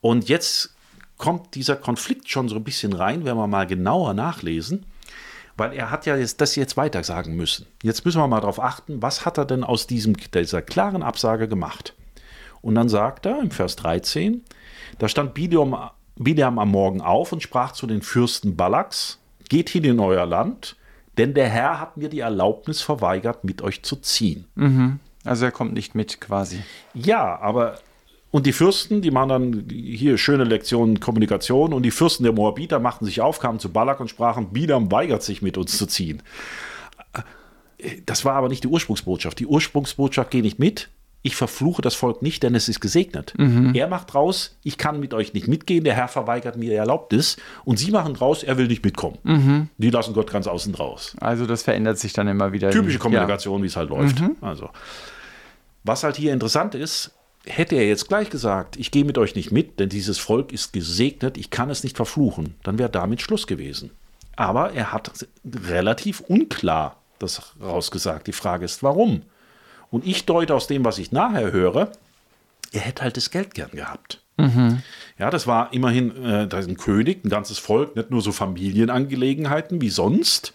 Und 0.00 0.28
jetzt 0.28 0.74
kommt 1.16 1.54
dieser 1.54 1.76
Konflikt 1.76 2.28
schon 2.28 2.48
so 2.48 2.56
ein 2.56 2.64
bisschen 2.64 2.92
rein, 2.92 3.24
wenn 3.24 3.36
wir 3.36 3.46
mal 3.46 3.66
genauer 3.66 4.12
nachlesen, 4.12 4.84
weil 5.56 5.72
er 5.72 5.90
hat 5.90 6.04
ja 6.04 6.16
jetzt 6.16 6.40
das 6.42 6.54
jetzt 6.54 6.76
weiter 6.76 7.02
sagen 7.02 7.34
müssen. 7.34 7.66
Jetzt 7.82 8.04
müssen 8.04 8.20
wir 8.20 8.28
mal 8.28 8.40
darauf 8.40 8.62
achten, 8.62 9.00
was 9.00 9.24
hat 9.24 9.38
er 9.38 9.46
denn 9.46 9.64
aus 9.64 9.86
diesem, 9.86 10.14
dieser 10.14 10.60
klaren 10.60 11.02
Absage 11.02 11.48
gemacht? 11.48 11.94
Und 12.60 12.74
dann 12.74 12.90
sagt 12.90 13.24
er 13.24 13.40
im 13.40 13.50
Vers 13.50 13.76
13, 13.76 14.42
da 14.98 15.08
stand 15.08 15.32
Bileam, 15.32 15.74
Bileam 16.16 16.58
am 16.58 16.70
Morgen 16.70 17.00
auf 17.00 17.32
und 17.32 17.42
sprach 17.42 17.72
zu 17.72 17.86
den 17.86 18.02
Fürsten 18.02 18.56
Balaks, 18.56 19.18
geht 19.48 19.70
hin 19.70 19.84
in 19.84 20.00
euer 20.00 20.26
Land, 20.26 20.76
denn 21.18 21.34
der 21.34 21.48
Herr 21.48 21.80
hat 21.80 21.96
mir 21.96 22.08
die 22.08 22.20
Erlaubnis 22.20 22.82
verweigert, 22.82 23.44
mit 23.44 23.62
euch 23.62 23.82
zu 23.82 23.96
ziehen. 23.96 24.46
Also 25.24 25.44
er 25.44 25.50
kommt 25.50 25.72
nicht 25.74 25.94
mit 25.94 26.20
quasi. 26.20 26.62
Ja, 26.94 27.38
aber 27.40 27.78
Und 28.36 28.44
die 28.44 28.52
Fürsten, 28.52 29.00
die 29.00 29.10
machen 29.10 29.28
dann 29.28 29.64
hier 29.70 30.18
schöne 30.18 30.44
Lektionen 30.44 31.00
Kommunikation 31.00 31.72
und 31.72 31.84
die 31.84 31.90
Fürsten 31.90 32.24
der 32.24 32.34
Moabiter 32.34 32.80
machten 32.80 33.06
sich 33.06 33.22
auf, 33.22 33.38
kamen 33.38 33.60
zu 33.60 33.72
Balak 33.72 33.98
und 33.98 34.10
sprachen, 34.10 34.52
Bilam 34.52 34.92
weigert 34.92 35.22
sich 35.22 35.40
mit 35.40 35.56
uns 35.56 35.78
zu 35.78 35.86
ziehen. 35.86 36.22
Das 38.04 38.26
war 38.26 38.34
aber 38.34 38.48
nicht 38.48 38.64
die 38.64 38.68
Ursprungsbotschaft. 38.68 39.38
Die 39.38 39.46
Ursprungsbotschaft 39.46 40.30
geht 40.30 40.44
nicht 40.44 40.58
mit. 40.58 40.90
Ich 41.22 41.34
verfluche 41.34 41.82
das 41.82 41.96
Volk 41.96 42.22
nicht, 42.22 42.42
denn 42.44 42.54
es 42.54 42.68
ist 42.68 42.80
gesegnet. 42.80 43.34
Er 43.74 43.88
macht 43.88 44.14
raus, 44.14 44.56
ich 44.62 44.78
kann 44.78 45.00
mit 45.00 45.12
euch 45.12 45.34
nicht 45.34 45.48
mitgehen, 45.48 45.82
der 45.82 45.94
Herr 45.94 46.06
verweigert 46.06 46.56
mir 46.56 46.76
Erlaubnis. 46.76 47.36
Und 47.64 47.78
sie 47.78 47.90
machen 47.90 48.14
raus, 48.14 48.44
er 48.44 48.58
will 48.58 48.68
nicht 48.68 48.84
mitkommen. 48.84 49.68
Die 49.78 49.90
lassen 49.90 50.14
Gott 50.14 50.30
ganz 50.30 50.46
außen 50.46 50.74
raus. 50.76 51.16
Also 51.20 51.46
das 51.46 51.64
verändert 51.64 51.98
sich 51.98 52.12
dann 52.12 52.28
immer 52.28 52.52
wieder. 52.52 52.70
Typische 52.70 52.98
Ja. 52.98 53.02
Kommunikation, 53.02 53.62
wie 53.62 53.66
es 53.66 53.74
halt 53.76 53.90
läuft. 53.90 54.22
Also, 54.40 54.70
was 55.82 56.04
halt 56.04 56.16
hier 56.16 56.32
interessant 56.32 56.76
ist, 56.76 57.10
hätte 57.44 57.74
er 57.76 57.86
jetzt 57.88 58.08
gleich 58.08 58.30
gesagt, 58.30 58.76
ich 58.76 58.90
gehe 58.90 59.04
mit 59.04 59.18
euch 59.18 59.34
nicht 59.34 59.50
mit, 59.50 59.80
denn 59.80 59.88
dieses 59.88 60.18
Volk 60.18 60.52
ist 60.52 60.72
gesegnet, 60.72 61.36
ich 61.38 61.50
kann 61.50 61.70
es 61.70 61.82
nicht 61.84 61.96
verfluchen, 61.96 62.54
dann 62.62 62.78
wäre 62.78 62.90
damit 62.90 63.20
Schluss 63.20 63.46
gewesen. 63.46 63.90
Aber 64.36 64.72
er 64.72 64.92
hat 64.92 65.10
relativ 65.68 66.20
unklar 66.20 66.96
das 67.18 67.54
rausgesagt. 67.62 68.26
Die 68.26 68.32
Frage 68.32 68.64
ist, 68.64 68.82
warum? 68.82 69.22
Und 69.96 70.06
ich 70.06 70.24
deute 70.26 70.54
aus 70.54 70.66
dem, 70.66 70.84
was 70.84 70.98
ich 70.98 71.10
nachher 71.12 71.50
höre, 71.52 71.90
er 72.72 72.80
hätte 72.80 73.02
halt 73.02 73.16
das 73.16 73.30
Geld 73.30 73.54
gern 73.54 73.70
gehabt. 73.70 74.22
Ja, 75.18 75.30
das 75.30 75.46
war 75.46 75.72
immerhin 75.72 76.22
äh, 76.22 76.46
da 76.46 76.58
ist 76.58 76.68
ein 76.68 76.76
König, 76.76 77.24
ein 77.24 77.30
ganzes 77.30 77.58
Volk, 77.58 77.96
nicht 77.96 78.10
nur 78.10 78.20
so 78.20 78.32
Familienangelegenheiten 78.32 79.80
wie 79.80 79.88
sonst. 79.88 80.52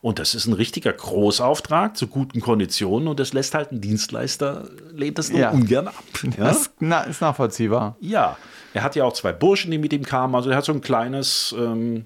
Und 0.00 0.20
das 0.20 0.36
ist 0.36 0.46
ein 0.46 0.52
richtiger 0.52 0.92
Großauftrag 0.92 1.96
zu 1.96 2.06
guten 2.06 2.40
Konditionen 2.40 3.08
und 3.08 3.18
das 3.18 3.32
lässt 3.32 3.54
halt 3.54 3.72
ein 3.72 3.80
Dienstleister, 3.80 4.68
lehnt 4.92 5.18
das 5.18 5.30
nur 5.30 5.40
Ja. 5.40 5.50
ungern 5.50 5.88
ab. 5.88 5.94
Ja? 6.38 6.44
Das 6.44 6.70
ist 7.08 7.20
nachvollziehbar. 7.20 7.96
ja, 8.00 8.36
er 8.74 8.82
hat 8.84 8.94
ja 8.94 9.04
auch 9.04 9.14
zwei 9.14 9.32
Burschen, 9.32 9.70
die 9.72 9.78
mit 9.78 9.92
ihm 9.92 10.04
kamen, 10.04 10.34
also 10.36 10.50
er 10.50 10.56
hat 10.58 10.64
so 10.64 10.72
ein 10.72 10.80
kleines 10.82 11.52
ähm, 11.58 12.04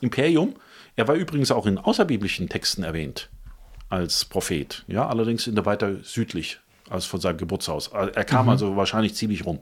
Imperium. 0.00 0.54
Er 0.96 1.08
war 1.08 1.16
übrigens 1.16 1.50
auch 1.50 1.66
in 1.66 1.76
außerbiblischen 1.76 2.48
Texten 2.48 2.84
erwähnt 2.84 3.28
als 3.94 4.24
Prophet, 4.24 4.84
ja, 4.88 5.06
allerdings 5.06 5.46
in 5.46 5.54
der 5.54 5.64
weiter 5.64 6.02
südlich 6.02 6.58
als 6.90 7.06
von 7.06 7.20
seinem 7.20 7.38
Geburtshaus. 7.38 7.88
Er 7.88 8.24
kam 8.24 8.48
also 8.48 8.76
wahrscheinlich 8.76 9.14
ziemlich 9.14 9.46
rum. 9.46 9.60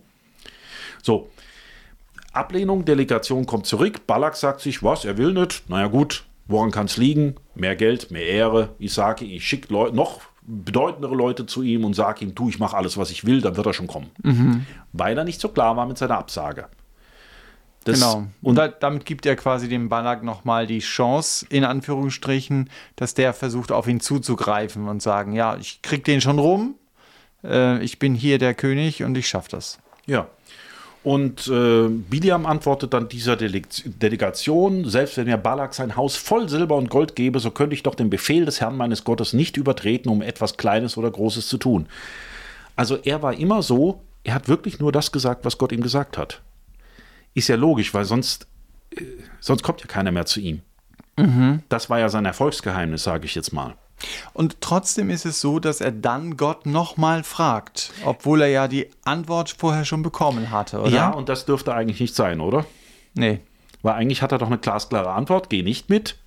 So, 1.02 1.28
Ablehnung, 2.32 2.84
Delegation 2.84 3.44
kommt 3.44 3.66
zurück. 3.66 4.06
Balak 4.06 4.36
sagt 4.36 4.60
sich, 4.60 4.82
was, 4.82 5.04
er 5.04 5.18
will 5.18 5.34
nicht. 5.34 5.68
Naja 5.68 5.88
gut, 5.88 6.24
woran 6.46 6.70
kann 6.70 6.86
es 6.86 6.96
liegen? 6.96 7.36
Mehr 7.54 7.76
Geld, 7.76 8.10
mehr 8.10 8.26
Ehre. 8.26 8.70
Ich 8.78 8.94
sage, 8.94 9.24
ich 9.24 9.46
schicke 9.46 9.72
noch 9.72 10.22
bedeutendere 10.44 11.14
Leute 11.14 11.46
zu 11.46 11.62
ihm 11.62 11.84
und 11.84 11.94
sage 11.94 12.24
ihm, 12.24 12.34
du, 12.34 12.48
ich 12.48 12.58
mache 12.58 12.76
alles, 12.76 12.96
was 12.96 13.10
ich 13.10 13.24
will, 13.24 13.42
dann 13.42 13.56
wird 13.56 13.66
er 13.66 13.74
schon 13.74 13.86
kommen. 13.86 14.10
Weil 14.92 15.16
er 15.18 15.24
nicht 15.24 15.40
so 15.40 15.48
klar 15.50 15.76
war 15.76 15.86
mit 15.86 15.98
seiner 15.98 16.18
Absage. 16.18 16.68
Das- 17.84 17.98
Genau. 18.00 18.26
Und 18.42 18.56
da, 18.56 18.68
damit 18.68 19.04
gibt 19.06 19.26
er 19.26 19.36
quasi 19.36 19.68
dem 19.68 19.88
Balak 19.88 20.22
nochmal 20.22 20.66
die 20.66 20.78
Chance, 20.80 21.46
in 21.48 21.64
Anführungsstrichen, 21.64 22.70
dass 22.96 23.14
der 23.14 23.32
versucht, 23.34 23.72
auf 23.72 23.86
ihn 23.88 24.00
zuzugreifen 24.00 24.88
und 24.88 25.02
sagen, 25.02 25.32
ja, 25.32 25.56
ich 25.56 25.82
krieg 25.82 26.04
den 26.04 26.20
schon 26.20 26.38
rum, 26.38 26.74
äh, 27.44 27.82
ich 27.82 27.98
bin 27.98 28.14
hier 28.14 28.38
der 28.38 28.54
König 28.54 29.02
und 29.02 29.16
ich 29.16 29.26
schaff 29.28 29.48
das. 29.48 29.78
Ja. 30.06 30.28
Und 31.04 31.48
äh, 31.48 31.88
Biliam 31.88 32.46
antwortet 32.46 32.94
dann 32.94 33.08
dieser 33.08 33.34
Dele 33.36 33.62
Delegation, 33.84 34.88
selbst 34.88 35.16
wenn 35.16 35.26
mir 35.26 35.36
Balak 35.36 35.74
sein 35.74 35.96
Haus 35.96 36.14
voll 36.14 36.48
Silber 36.48 36.76
und 36.76 36.90
Gold 36.90 37.16
gebe, 37.16 37.40
so 37.40 37.50
könnte 37.50 37.74
ich 37.74 37.82
doch 37.82 37.96
den 37.96 38.08
Befehl 38.08 38.44
des 38.44 38.60
Herrn 38.60 38.76
meines 38.76 39.02
Gottes 39.02 39.32
nicht 39.32 39.56
übertreten, 39.56 40.08
um 40.10 40.22
etwas 40.22 40.56
Kleines 40.56 40.96
oder 40.96 41.10
Großes 41.10 41.48
zu 41.48 41.58
tun. 41.58 41.86
Also 42.76 42.96
er 43.02 43.20
war 43.22 43.34
immer 43.34 43.62
so, 43.62 44.00
er 44.22 44.34
hat 44.34 44.46
wirklich 44.48 44.78
nur 44.78 44.92
das 44.92 45.10
gesagt, 45.10 45.44
was 45.44 45.58
Gott 45.58 45.72
ihm 45.72 45.82
gesagt 45.82 46.16
hat. 46.16 46.40
Ist 47.34 47.48
ja 47.48 47.56
logisch, 47.56 47.92
weil 47.94 48.04
sonst, 48.04 48.46
äh, 48.90 49.04
sonst 49.40 49.62
kommt 49.62 49.80
ja 49.80 49.86
keiner 49.86 50.12
mehr 50.12 50.26
zu 50.26 50.40
ihm. 50.40 50.62
Das 51.68 51.90
war 51.90 51.98
ja 51.98 52.08
sein 52.08 52.24
Erfolgsgeheimnis, 52.24 53.04
sage 53.04 53.26
ich 53.26 53.34
jetzt 53.34 53.52
mal. 53.52 53.76
Und 54.32 54.60
trotzdem 54.60 55.10
ist 55.10 55.24
es 55.24 55.40
so, 55.40 55.58
dass 55.58 55.80
er 55.80 55.92
dann 55.92 56.36
Gott 56.36 56.66
nochmal 56.66 57.22
fragt, 57.22 57.92
obwohl 58.04 58.40
er 58.42 58.48
ja 58.48 58.66
die 58.66 58.88
Antwort 59.04 59.54
vorher 59.56 59.84
schon 59.84 60.02
bekommen 60.02 60.50
hatte, 60.50 60.80
oder? 60.80 60.90
Ja, 60.90 61.10
und 61.10 61.28
das 61.28 61.44
dürfte 61.44 61.74
eigentlich 61.74 62.00
nicht 62.00 62.14
sein, 62.14 62.40
oder? 62.40 62.64
Nee. 63.14 63.40
Weil 63.82 63.94
eigentlich 63.94 64.22
hat 64.22 64.32
er 64.32 64.38
doch 64.38 64.46
eine 64.46 64.58
glasklare 64.58 65.12
Antwort, 65.12 65.50
geh 65.50 65.62
nicht 65.62 65.88
mit. 65.90 66.18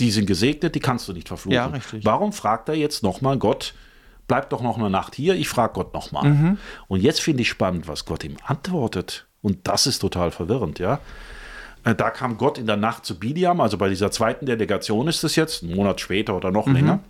Die 0.00 0.10
sind 0.10 0.26
gesegnet, 0.26 0.74
die 0.74 0.80
kannst 0.80 1.06
du 1.06 1.12
nicht 1.12 1.28
verfluchen. 1.28 1.54
Ja, 1.54 1.66
richtig. 1.66 2.04
Warum 2.04 2.32
fragt 2.32 2.68
er 2.68 2.74
jetzt 2.74 3.02
nochmal 3.02 3.36
Gott, 3.36 3.74
bleib 4.26 4.50
doch 4.50 4.62
noch 4.62 4.78
eine 4.78 4.90
Nacht 4.90 5.14
hier, 5.14 5.34
ich 5.34 5.48
frage 5.48 5.74
Gott 5.74 5.92
nochmal. 5.94 6.56
Und 6.88 7.00
jetzt 7.02 7.20
finde 7.20 7.42
ich 7.42 7.48
spannend, 7.48 7.86
was 7.86 8.04
Gott 8.04 8.24
ihm 8.24 8.36
antwortet. 8.44 9.27
Und 9.42 9.66
das 9.68 9.86
ist 9.86 10.00
total 10.00 10.30
verwirrend, 10.30 10.78
ja. 10.78 11.00
Äh, 11.84 11.94
Da 11.94 12.10
kam 12.10 12.36
Gott 12.38 12.58
in 12.58 12.66
der 12.66 12.76
Nacht 12.76 13.04
zu 13.06 13.18
Bidiam, 13.18 13.60
also 13.60 13.78
bei 13.78 13.88
dieser 13.88 14.10
zweiten 14.10 14.46
Delegation 14.46 15.06
ist 15.08 15.22
es 15.24 15.36
jetzt, 15.36 15.62
einen 15.62 15.76
Monat 15.76 16.00
später 16.00 16.34
oder 16.36 16.50
noch 16.50 16.66
länger, 16.66 17.00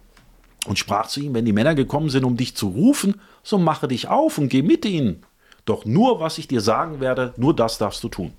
und 0.67 0.79
sprach 0.79 1.07
zu 1.07 1.21
ihm, 1.21 1.35
wenn 1.35 1.45
die 1.47 1.53
Männer 1.53 1.75
gekommen 1.75 2.11
sind, 2.11 2.25
um 2.25 2.37
dich 2.37 2.55
zu 2.57 2.69
rufen, 2.69 3.21
so 3.43 3.57
mache 3.59 3.89
dich 3.89 4.09
auf 4.09 4.37
und 4.39 4.49
geh 4.51 4.63
mit 4.63 4.85
ihnen. 4.85 5.25
Doch 5.65 5.85
nur, 5.85 6.21
was 6.21 6.37
ich 6.39 6.49
dir 6.49 6.61
sagen 6.61 7.01
werde, 7.01 7.33
nur 7.37 7.55
das 7.57 7.79
darfst 7.79 8.03
du 8.05 8.09
tun. 8.09 8.33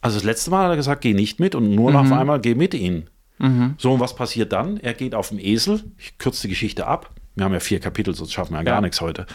Also 0.00 0.16
das 0.16 0.24
letzte 0.24 0.50
Mal 0.50 0.64
hat 0.64 0.70
er 0.72 0.76
gesagt, 0.76 1.00
geh 1.02 1.14
nicht 1.14 1.38
mit 1.38 1.54
und 1.54 1.74
nur 1.74 1.92
noch 1.92 2.00
auf 2.00 2.12
einmal 2.12 2.40
geh 2.40 2.54
mit 2.56 2.74
ihnen. 2.74 3.08
So, 3.78 3.92
und 3.92 4.00
was 4.00 4.14
passiert 4.14 4.52
dann? 4.52 4.78
Er 4.78 4.94
geht 4.94 5.14
auf 5.16 5.28
dem 5.30 5.38
Esel, 5.40 5.82
ich 5.98 6.16
kürze 6.18 6.42
die 6.42 6.48
Geschichte 6.48 6.86
ab, 6.86 7.10
wir 7.34 7.44
haben 7.44 7.52
ja 7.52 7.60
vier 7.60 7.80
Kapitel, 7.80 8.14
sonst 8.14 8.32
schaffen 8.32 8.52
wir 8.52 8.58
ja 8.58 8.64
gar 8.64 8.74
Ja. 8.76 8.80
nichts 8.80 9.00
heute. 9.00 9.26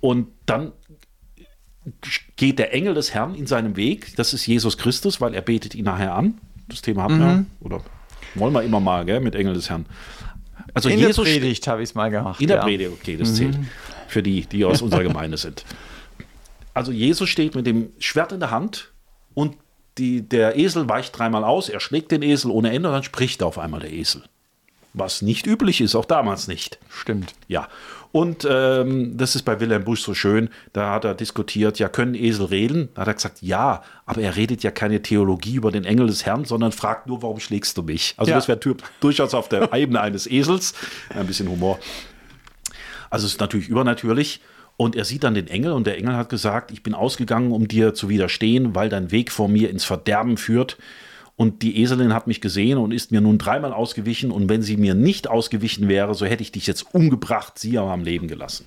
Und 0.00 0.28
dann 0.46 0.72
geht 2.36 2.58
der 2.58 2.72
Engel 2.74 2.94
des 2.94 3.14
Herrn 3.14 3.34
in 3.34 3.46
seinem 3.46 3.76
Weg, 3.76 4.16
das 4.16 4.34
ist 4.34 4.46
Jesus 4.46 4.78
Christus, 4.78 5.20
weil 5.20 5.34
er 5.34 5.42
betet 5.42 5.74
ihn 5.74 5.84
nachher 5.84 6.14
an. 6.14 6.38
Das 6.68 6.82
Thema 6.82 7.04
haben 7.04 7.18
wir, 7.18 7.44
oder 7.60 7.82
wollen 8.34 8.52
wir 8.52 8.62
immer 8.62 8.80
mal, 8.80 9.04
gell, 9.04 9.20
mit 9.20 9.34
Engel 9.34 9.54
des 9.54 9.70
Herrn. 9.70 9.86
Also 10.74 10.88
In 10.88 10.98
Jesus 10.98 11.24
der 11.24 11.32
Predigt 11.32 11.66
habe 11.66 11.82
ich 11.82 11.90
es 11.90 11.94
mal 11.94 12.10
gemacht. 12.10 12.40
in 12.40 12.48
der 12.48 12.58
ja. 12.58 12.62
Predigt, 12.62 12.92
okay, 12.92 13.16
das 13.16 13.34
zählt. 13.34 13.58
Für 14.06 14.22
die, 14.22 14.42
die 14.42 14.64
aus 14.64 14.82
unserer 14.82 15.02
Gemeinde 15.02 15.36
sind. 15.38 15.64
Also 16.74 16.92
Jesus 16.92 17.28
steht 17.28 17.54
mit 17.54 17.66
dem 17.66 17.90
Schwert 17.98 18.32
in 18.32 18.40
der 18.40 18.50
Hand 18.50 18.92
und 19.34 19.56
die, 19.98 20.22
der 20.22 20.56
Esel 20.56 20.88
weicht 20.88 21.18
dreimal 21.18 21.42
aus, 21.42 21.68
er 21.68 21.80
schlägt 21.80 22.12
den 22.12 22.22
Esel 22.22 22.50
ohne 22.50 22.70
Ende 22.70 22.88
und 22.88 22.94
dann 22.94 23.02
spricht 23.02 23.42
auf 23.42 23.58
einmal 23.58 23.80
der 23.80 23.92
Esel. 23.92 24.22
Was 24.98 25.22
nicht 25.22 25.46
üblich 25.46 25.80
ist, 25.80 25.94
auch 25.94 26.04
damals 26.04 26.48
nicht. 26.48 26.78
Stimmt. 26.90 27.34
Ja, 27.46 27.68
und 28.10 28.46
ähm, 28.50 29.16
das 29.16 29.34
ist 29.36 29.42
bei 29.42 29.60
Wilhelm 29.60 29.84
Busch 29.84 30.00
so 30.00 30.14
schön, 30.14 30.48
da 30.72 30.92
hat 30.92 31.04
er 31.04 31.14
diskutiert, 31.14 31.78
ja, 31.78 31.88
können 31.88 32.14
Esel 32.14 32.46
reden? 32.46 32.88
Da 32.94 33.02
hat 33.02 33.08
er 33.08 33.14
gesagt, 33.14 33.42
ja, 33.42 33.82
aber 34.06 34.22
er 34.22 34.34
redet 34.34 34.62
ja 34.62 34.70
keine 34.70 35.02
Theologie 35.02 35.56
über 35.56 35.70
den 35.70 35.84
Engel 35.84 36.06
des 36.06 36.24
Herrn, 36.24 36.44
sondern 36.44 36.72
fragt 36.72 37.06
nur, 37.06 37.22
warum 37.22 37.38
schlägst 37.38 37.76
du 37.76 37.82
mich? 37.82 38.14
Also 38.16 38.30
Ja. 38.30 38.36
das 38.36 38.48
wäre 38.48 38.58
durchaus 39.00 39.34
auf 39.34 39.48
der 39.48 39.72
Ebene 39.74 40.00
eines 40.00 40.26
Esels, 40.26 40.74
ein 41.10 41.26
bisschen 41.26 41.48
Humor. 41.48 41.78
Also 43.10 43.26
es 43.26 43.32
ist 43.32 43.40
natürlich 43.40 43.68
übernatürlich. 43.68 44.40
Und 44.76 44.94
er 44.94 45.04
sieht 45.04 45.24
dann 45.24 45.34
den 45.34 45.48
Engel 45.48 45.72
und 45.72 45.88
der 45.88 45.98
Engel 45.98 46.14
hat 46.14 46.28
gesagt, 46.28 46.70
ich 46.70 46.84
bin 46.84 46.94
ausgegangen, 46.94 47.50
um 47.50 47.66
dir 47.66 47.94
zu 47.94 48.08
widerstehen, 48.08 48.76
weil 48.76 48.88
dein 48.88 49.10
Weg 49.10 49.32
vor 49.32 49.48
mir 49.48 49.70
ins 49.70 49.84
Verderben 49.84 50.36
führt. 50.36 50.78
Und 51.38 51.62
die 51.62 51.80
Eselin 51.80 52.12
hat 52.12 52.26
mich 52.26 52.40
gesehen 52.40 52.78
und 52.78 52.90
ist 52.90 53.12
mir 53.12 53.20
nun 53.20 53.38
dreimal 53.38 53.72
ausgewichen. 53.72 54.32
Und 54.32 54.48
wenn 54.48 54.60
sie 54.60 54.76
mir 54.76 54.94
nicht 54.94 55.30
ausgewichen 55.30 55.86
wäre, 55.88 56.12
so 56.14 56.26
hätte 56.26 56.42
ich 56.42 56.50
dich 56.50 56.66
jetzt 56.66 56.92
umgebracht, 56.92 57.60
sie 57.60 57.78
aber 57.78 57.92
am 57.92 58.02
Leben 58.02 58.26
gelassen. 58.26 58.66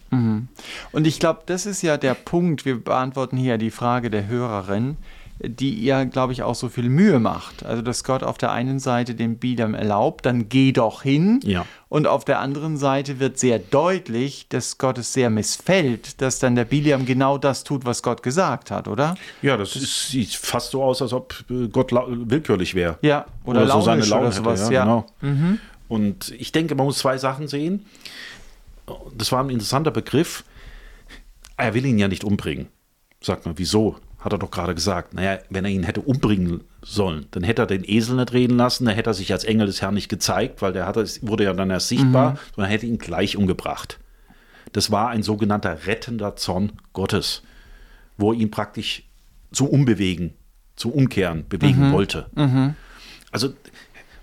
Und 0.94 1.06
ich 1.06 1.20
glaube, 1.20 1.42
das 1.46 1.66
ist 1.66 1.82
ja 1.82 1.98
der 1.98 2.14
Punkt. 2.14 2.64
Wir 2.64 2.82
beantworten 2.82 3.36
hier 3.36 3.58
die 3.58 3.72
Frage 3.72 4.10
der 4.10 4.28
Hörerin, 4.28 4.96
die 5.44 5.74
ihr, 5.74 6.06
glaube 6.06 6.34
ich, 6.34 6.44
auch 6.44 6.56
so 6.56 6.70
viel 6.70 6.90
Mühe 6.90 7.20
macht. 7.20 7.66
Also, 7.66 7.82
dass 7.82 8.04
Gott 8.04 8.24
auf 8.24 8.38
der 8.38 8.52
einen 8.52 8.80
Seite 8.80 9.16
dem 9.16 9.38
Bilam 9.38 9.74
erlaubt, 9.74 10.26
dann 10.26 10.50
geh 10.50 10.72
doch 10.72 11.02
hin. 11.02 11.40
Ja. 11.44 11.66
Und 11.90 12.08
auf 12.08 12.26
der 12.26 12.40
anderen 12.40 12.78
Seite 12.78 13.20
wird 13.20 13.38
sehr 13.38 13.60
deutlich, 13.60 14.48
dass 14.50 14.78
Gott 14.78 14.98
es 14.98 15.14
sehr 15.14 15.30
missfällt, 15.30 16.22
dass 16.22 16.40
dann 16.40 16.56
der 16.56 16.66
Biliam 16.66 17.06
genau 17.06 17.38
das 17.38 17.64
tut, 17.64 17.86
was 17.86 18.04
Gott 18.04 18.24
gesagt 18.24 18.72
hat, 18.72 18.88
oder? 18.88 19.16
Ja, 19.42 19.58
das, 19.58 19.76
ist, 19.76 20.10
sieht 20.10 20.34
fast 20.36 20.72
so 20.72 20.84
aus, 20.84 21.02
als 21.02 21.14
ob 21.14 21.34
äh, 21.50 21.68
Gott 21.68 21.92
willkürlich 21.92 22.76
wäre. 22.76 22.98
Ja, 23.02 23.26
oder, 23.44 23.68
so 23.68 23.82
seine 23.82 24.06
Laune 24.06 24.28
oder 24.28 24.32
sowas. 24.32 24.64
hätte, 24.64 24.74
ja. 24.74 24.86
ja, 24.86 25.06
genau. 25.22 25.58
Und 25.88 26.32
ich 26.32 26.52
denke, 26.54 26.76
man 26.76 26.86
muss 26.86 27.00
zwei 27.00 27.18
Sachen 27.18 27.48
sehen. 27.48 27.86
Das 29.18 29.32
war 29.32 29.44
ein 29.44 29.50
interessanter 29.50 29.92
Begriff. 29.92 30.44
Er 31.58 31.74
will 31.74 31.86
ihn 31.86 31.98
ja 31.98 32.08
nicht 32.08 32.24
umbringen. 32.24 32.68
Sagt 33.22 33.46
man, 33.46 33.58
wieso? 33.58 33.98
Hat 34.22 34.32
er 34.32 34.40
doch 34.40 34.52
gerade 34.52 34.74
gesagt. 34.76 35.14
Naja, 35.14 35.40
wenn 35.50 35.66
er 35.66 35.72
ihn 35.72 35.84
hätte 35.84 36.02
umbringen 36.02 36.64
sollen, 36.84 37.26
dann 37.32 37.44
hätte 37.44 37.64
er 37.64 37.68
den 37.68 37.84
Esel 37.84 38.16
nicht 38.16 38.32
reden 38.34 38.56
lassen, 38.56 38.86
dann 38.86 38.96
hätte 38.96 39.10
er 39.10 39.14
sich 39.16 39.34
als 39.34 39.44
Engel 39.44 39.66
des 39.66 39.82
Herrn 39.82 39.96
nicht 39.96 40.10
gezeigt, 40.10 40.62
weil 40.62 40.74
der 40.74 40.86
hatte, 40.88 41.06
wurde 41.22 41.44
ja 41.44 41.54
dann 41.54 41.70
erst 41.72 41.90
sichtbar, 41.90 42.38
sondern 42.56 42.72
hätte 42.72 42.86
ihn 42.86 43.00
gleich 43.00 43.36
umgebracht. 43.36 44.00
Das 44.74 44.92
war 44.92 45.10
ein 45.10 45.24
sogenannter 45.24 45.86
rettender 45.88 46.36
Zorn 46.36 46.74
Gottes, 46.94 47.42
wo 48.18 48.32
er 48.32 48.40
ihn 48.40 48.52
praktisch 48.52 49.04
zum 49.52 49.68
Umbewegen, 49.68 50.34
zum 50.76 50.92
Umkehren 50.92 51.48
bewegen 51.50 51.92
wollte. 51.92 52.28
Also, 53.32 53.54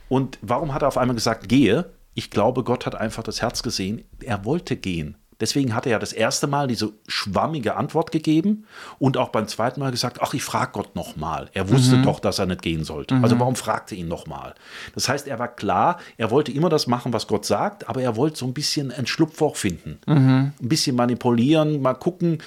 und 0.08 0.38
warum 0.42 0.72
hat 0.72 0.82
er 0.82 0.88
auf 0.88 0.96
einmal 0.96 1.16
gesagt, 1.16 1.48
gehe? 1.48 1.90
Ich 2.14 2.30
glaube, 2.30 2.64
Gott 2.64 2.86
hat 2.86 2.94
einfach 2.94 3.22
das 3.22 3.42
Herz 3.42 3.62
gesehen. 3.62 4.04
Er 4.22 4.44
wollte 4.44 4.76
gehen. 4.76 5.16
Deswegen 5.40 5.74
hat 5.74 5.86
er 5.86 5.92
ja 5.92 5.98
das 5.98 6.12
erste 6.12 6.46
Mal 6.46 6.66
diese 6.66 6.92
schwammige 7.06 7.76
Antwort 7.76 8.10
gegeben 8.10 8.64
und 8.98 9.16
auch 9.16 9.28
beim 9.28 9.46
zweiten 9.46 9.80
Mal 9.80 9.90
gesagt, 9.90 10.18
ach, 10.20 10.34
ich 10.34 10.42
frage 10.42 10.72
Gott 10.72 10.96
nochmal. 10.96 11.48
Er 11.52 11.70
wusste 11.70 11.96
mhm. 11.96 12.02
doch, 12.02 12.20
dass 12.20 12.38
er 12.38 12.46
nicht 12.46 12.62
gehen 12.62 12.84
sollte. 12.84 13.14
Mhm. 13.14 13.24
Also 13.24 13.38
warum 13.38 13.54
fragte 13.54 13.94
ihn 13.94 14.08
nochmal? 14.08 14.54
Das 14.94 15.08
heißt, 15.08 15.28
er 15.28 15.38
war 15.38 15.48
klar, 15.48 15.98
er 16.16 16.30
wollte 16.30 16.50
immer 16.50 16.68
das 16.68 16.86
machen, 16.86 17.12
was 17.12 17.26
Gott 17.26 17.44
sagt, 17.44 17.88
aber 17.88 18.02
er 18.02 18.16
wollte 18.16 18.38
so 18.38 18.46
ein 18.46 18.54
bisschen 18.54 18.90
ein 18.90 19.06
Schlupfloch 19.06 19.56
finden. 19.56 19.98
Mhm. 20.06 20.52
Ein 20.60 20.68
bisschen 20.68 20.96
manipulieren, 20.96 21.80
mal 21.82 21.94
gucken, 21.94 22.38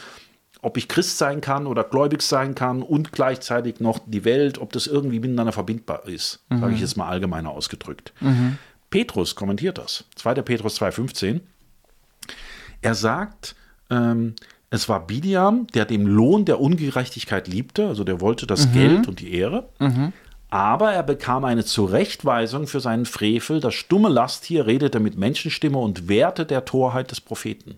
ob 0.61 0.77
ich 0.77 0.87
Christ 0.87 1.17
sein 1.17 1.41
kann 1.41 1.67
oder 1.67 1.83
gläubig 1.83 2.21
sein 2.21 2.55
kann 2.55 2.83
und 2.83 3.11
gleichzeitig 3.11 3.79
noch 3.79 3.99
die 4.05 4.25
Welt, 4.25 4.59
ob 4.59 4.71
das 4.73 4.85
irgendwie 4.87 5.19
miteinander 5.19 5.53
verbindbar 5.53 6.07
ist, 6.07 6.43
mhm. 6.49 6.59
sage 6.59 6.73
ich 6.75 6.81
jetzt 6.81 6.97
mal 6.97 7.07
allgemeiner 7.07 7.49
ausgedrückt. 7.49 8.13
Mhm. 8.19 8.57
Petrus 8.89 9.35
kommentiert 9.35 9.77
das. 9.77 10.03
2. 10.15 10.35
Petrus 10.41 10.79
2,15. 10.79 11.39
Er 12.81 12.95
sagt, 12.95 13.55
ähm, 13.89 14.35
es 14.69 14.87
war 14.87 15.05
Bidiam, 15.05 15.67
der 15.67 15.85
dem 15.85 16.07
Lohn 16.07 16.45
der 16.45 16.59
Ungerechtigkeit 16.59 17.47
liebte, 17.47 17.87
also 17.87 18.03
der 18.03 18.21
wollte 18.21 18.47
das 18.47 18.67
mhm. 18.67 18.73
Geld 18.73 19.07
und 19.07 19.19
die 19.19 19.33
Ehre. 19.33 19.69
Mhm. 19.79 20.13
Aber 20.49 20.91
er 20.91 21.03
bekam 21.03 21.45
eine 21.45 21.63
Zurechtweisung 21.63 22.67
für 22.67 22.79
seinen 22.79 23.05
Frevel. 23.05 23.59
Das 23.61 23.73
stumme 23.73 24.09
Lasttier 24.09 24.67
redete 24.67 24.99
mit 24.99 25.17
Menschenstimme 25.17 25.77
und 25.77 26.09
wehrte 26.09 26.45
der 26.45 26.65
Torheit 26.65 27.11
des 27.11 27.21
Propheten. 27.21 27.77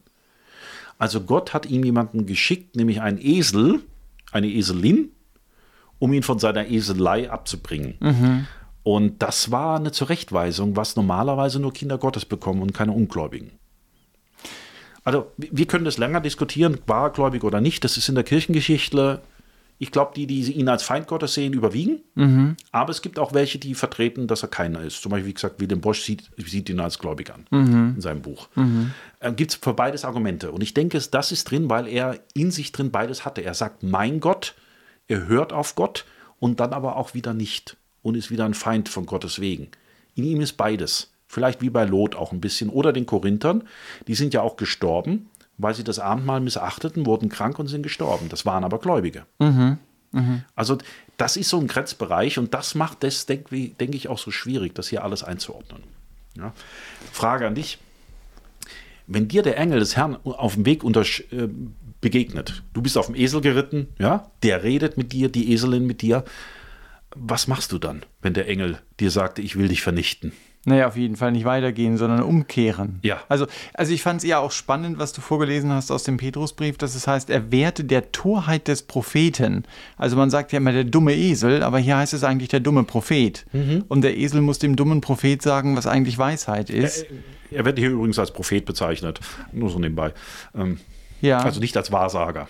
Also 0.98 1.22
Gott 1.22 1.54
hat 1.54 1.66
ihm 1.66 1.84
jemanden 1.84 2.26
geschickt, 2.26 2.76
nämlich 2.76 3.02
einen 3.02 3.20
Esel, 3.20 3.82
eine 4.32 4.48
Eselin, 4.48 5.10
um 6.00 6.14
ihn 6.14 6.24
von 6.24 6.40
seiner 6.40 6.68
Eselei 6.68 7.30
abzubringen. 7.30 7.96
Mhm. 8.00 8.48
Und 8.84 9.22
das 9.22 9.52
war 9.52 9.78
eine 9.78 9.92
Zurechtweisung, 9.92 10.76
was 10.76 10.96
normalerweise 10.96 11.60
nur 11.60 11.74
Kinder 11.74 11.98
Gottes 11.98 12.26
bekommen 12.26 12.62
und 12.62 12.74
keine 12.74 12.92
Ungläubigen. 12.92 13.52
Also 15.04 15.32
wir 15.38 15.66
können 15.66 15.86
das 15.86 15.98
länger 15.98 16.22
diskutieren, 16.22 16.78
war 16.88 17.12
gläubig 17.12 17.44
oder 17.44 17.62
nicht. 17.62 17.84
Das 17.84 17.98
ist 17.98 18.10
in 18.10 18.16
der 18.16 18.24
Kirchengeschichte 18.24 19.22
ich 19.80 19.92
glaube, 19.92 20.14
die, 20.16 20.28
die 20.28 20.52
ihn 20.54 20.70
als 20.70 20.84
Feind 20.84 21.08
Gottes 21.08 21.34
sehen, 21.34 21.52
überwiegen. 21.52 22.04
Mhm. 22.16 22.56
Aber 22.72 22.92
es 22.92 23.02
gibt 23.02 23.20
auch 23.20 23.34
welche, 23.34 23.60
die 23.60 23.76
vertreten, 23.76 24.28
dass 24.28 24.42
er 24.42 24.48
keiner 24.48 24.82
ist. 24.82 25.02
Zum 25.02 25.12
Beispiel, 25.12 25.28
wie 25.28 25.34
gesagt, 25.34 25.60
Wilhelm 25.60 25.82
Bosch 25.82 26.02
sieht, 26.04 26.30
sieht 26.38 26.70
ihn 26.70 26.80
als 26.80 27.00
gläubig 27.00 27.34
an 27.34 27.46
mhm. 27.50 27.94
in 27.96 28.02
seinem 28.02 28.22
Buch. 28.22 28.48
Mhm. 28.56 28.92
Äh, 29.20 29.34
gibt 29.34 29.52
es 29.52 29.58
für 29.58 29.74
beides 29.74 30.06
Argumente. 30.06 30.52
Und 30.52 30.62
ich 30.62 30.74
denke, 30.74 31.00
das 31.00 31.32
ist 31.34 31.52
drin, 31.52 31.70
weil 31.70 31.88
er 31.88 32.20
in 32.34 32.52
sich 32.52 32.72
drin 32.72 32.92
beides 32.92 33.26
hatte. 33.26 33.42
Er 33.42 33.54
sagt, 33.54 33.84
mein 33.84 34.20
Gott, 34.20 34.56
er 35.08 35.28
hört 35.28 35.52
auf 35.52 35.76
Gott 35.76 36.06
und 36.40 36.60
dann 36.60 36.72
aber 36.72 36.96
auch 36.96 37.14
wieder 37.14 37.34
nicht 37.34 37.76
und 38.02 38.16
ist 38.16 38.32
wieder 38.32 38.46
ein 38.46 38.54
Feind 38.54 38.90
von 38.90 39.06
Gottes 39.06 39.42
wegen. 39.42 39.70
In 40.16 40.24
ihm 40.24 40.40
ist 40.40 40.54
beides. 40.54 41.13
Vielleicht 41.34 41.62
wie 41.62 41.70
bei 41.70 41.86
Lot 41.86 42.16
auch 42.16 42.32
ein 42.32 42.42
bisschen. 42.42 42.70
Oder 42.70 42.94
den 42.94 43.06
Korinthern, 43.06 43.64
die 44.08 44.16
sind 44.16 44.34
ja 44.34 44.42
auch 44.42 44.56
gestorben 44.56 45.30
weil 45.58 45.74
sie 45.74 45.84
das 45.84 46.00
Abendmahl 46.00 46.40
missachteten, 46.42 47.06
wurden 47.06 47.30
krank 47.30 47.60
und 47.60 47.68
sind 47.68 47.84
gestorben. 47.84 48.30
Das 48.30 48.46
waren 48.46 48.64
aber 48.64 48.80
Gläubige. 48.80 49.26
Mhm. 49.40 49.78
Mhm. 50.12 50.44
Also 50.56 50.78
das 51.18 51.38
ist 51.38 51.50
so 51.50 51.60
ein 51.60 51.68
Grenzbereich 51.68 52.38
und 52.38 52.54
das 52.54 52.76
macht 52.76 53.04
das, 53.04 53.26
denke 53.26 53.70
denk 53.70 53.96
ich, 53.96 54.08
auch 54.08 54.18
so 54.18 54.32
schwierig, 54.32 54.76
das 54.76 54.88
hier 54.88 55.04
alles 55.04 55.24
einzuordnen. 55.24 55.84
Ja. 56.38 56.54
Frage 57.12 57.48
an 57.48 57.56
dich. 57.56 57.78
Wenn 59.06 59.28
dir 59.28 59.44
der 59.44 59.58
Engel 59.58 59.80
des 59.80 59.98
Herrn 59.98 60.16
auf 60.24 60.54
dem 60.54 60.66
Weg 60.66 60.84
äh, 60.84 61.50
begegnet, 62.00 62.64
du 62.74 62.82
bist 62.82 62.98
auf 62.98 63.08
dem 63.08 63.16
Esel 63.16 63.42
geritten, 63.42 63.88
ja, 64.00 64.32
der 64.44 64.64
redet 64.64 64.98
mit 64.98 65.12
dir, 65.12 65.30
die 65.30 65.52
Eselin 65.52 65.86
mit 65.86 66.02
dir, 66.02 66.24
was 67.16 67.48
machst 67.48 67.72
du 67.72 67.80
dann, 67.80 68.04
wenn 68.22 68.34
der 68.34 68.48
Engel 68.48 68.80
dir 69.00 69.12
sagte, 69.12 69.42
ich 69.42 69.58
will 69.58 69.68
dich 69.68 69.82
vernichten? 69.82 70.32
Naja, 70.66 70.88
auf 70.88 70.96
jeden 70.96 71.18
Fall 71.18 71.34
nicht 71.34 71.44
weitergehen, 71.44 71.98
sondern 71.98 72.24
umkehren. 72.24 73.00
Ja. 73.02 73.22
Also, 73.28 73.48
also 73.74 73.92
ich 73.92 74.02
fand 74.02 74.22
es 74.22 74.28
ja 74.28 74.40
auch 74.40 74.52
spannend, 74.52 74.98
was 74.98 75.12
du 75.12 75.20
vorgelesen 75.20 75.72
hast 75.72 75.92
aus 75.92 76.04
dem 76.04 76.16
Petrusbrief, 76.16 76.78
dass 76.78 76.96
es 76.96 77.06
heißt, 77.06 77.30
er 77.30 77.52
wehrte 77.52 77.84
der 77.84 78.14
Torheit 78.14 78.70
des 78.70 78.84
Propheten. 78.84 79.66
Also 79.98 80.16
man 80.16 80.30
sagt 80.30 80.54
ja 80.54 80.58
immer 80.58 80.72
der 80.72 80.86
dumme 80.86 81.14
Esel, 81.14 81.64
aber 81.64 81.80
hier 81.80 81.98
heißt 81.98 82.14
es 82.14 82.24
eigentlich 82.24 82.50
der 82.50 82.62
dumme 82.62 82.84
Prophet. 82.84 83.46
Mhm. 83.52 83.84
Und 83.90 84.04
der 84.04 84.16
Esel 84.18 84.40
muss 84.42 84.60
dem 84.60 84.78
dummen 84.78 85.02
Prophet 85.02 85.42
sagen, 85.42 85.76
was 85.76 85.86
eigentlich 85.86 86.18
Weisheit 86.18 86.70
ist. 86.70 87.08
Er, 87.52 87.60
er 87.60 87.66
wird 87.66 87.78
hier 87.78 87.90
übrigens 87.90 88.18
als 88.18 88.32
Prophet 88.32 88.64
bezeichnet, 88.64 89.20
nur 89.52 89.70
so 89.70 89.80
nebenbei. 89.80 90.14
Ähm, 90.56 90.80
ja. 91.20 91.40
Also 91.40 91.60
nicht 91.60 91.76
als 91.76 91.92
Wahrsager 91.92 92.48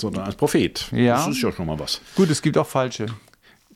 sondern 0.00 0.24
als 0.24 0.36
Prophet. 0.36 0.86
Ja. 0.92 1.16
Das 1.16 1.28
ist 1.28 1.42
ja 1.42 1.52
schon 1.52 1.66
mal 1.66 1.78
was. 1.78 2.00
Gut, 2.14 2.30
es 2.30 2.42
gibt 2.42 2.56
auch 2.56 2.66
falsche. 2.66 3.06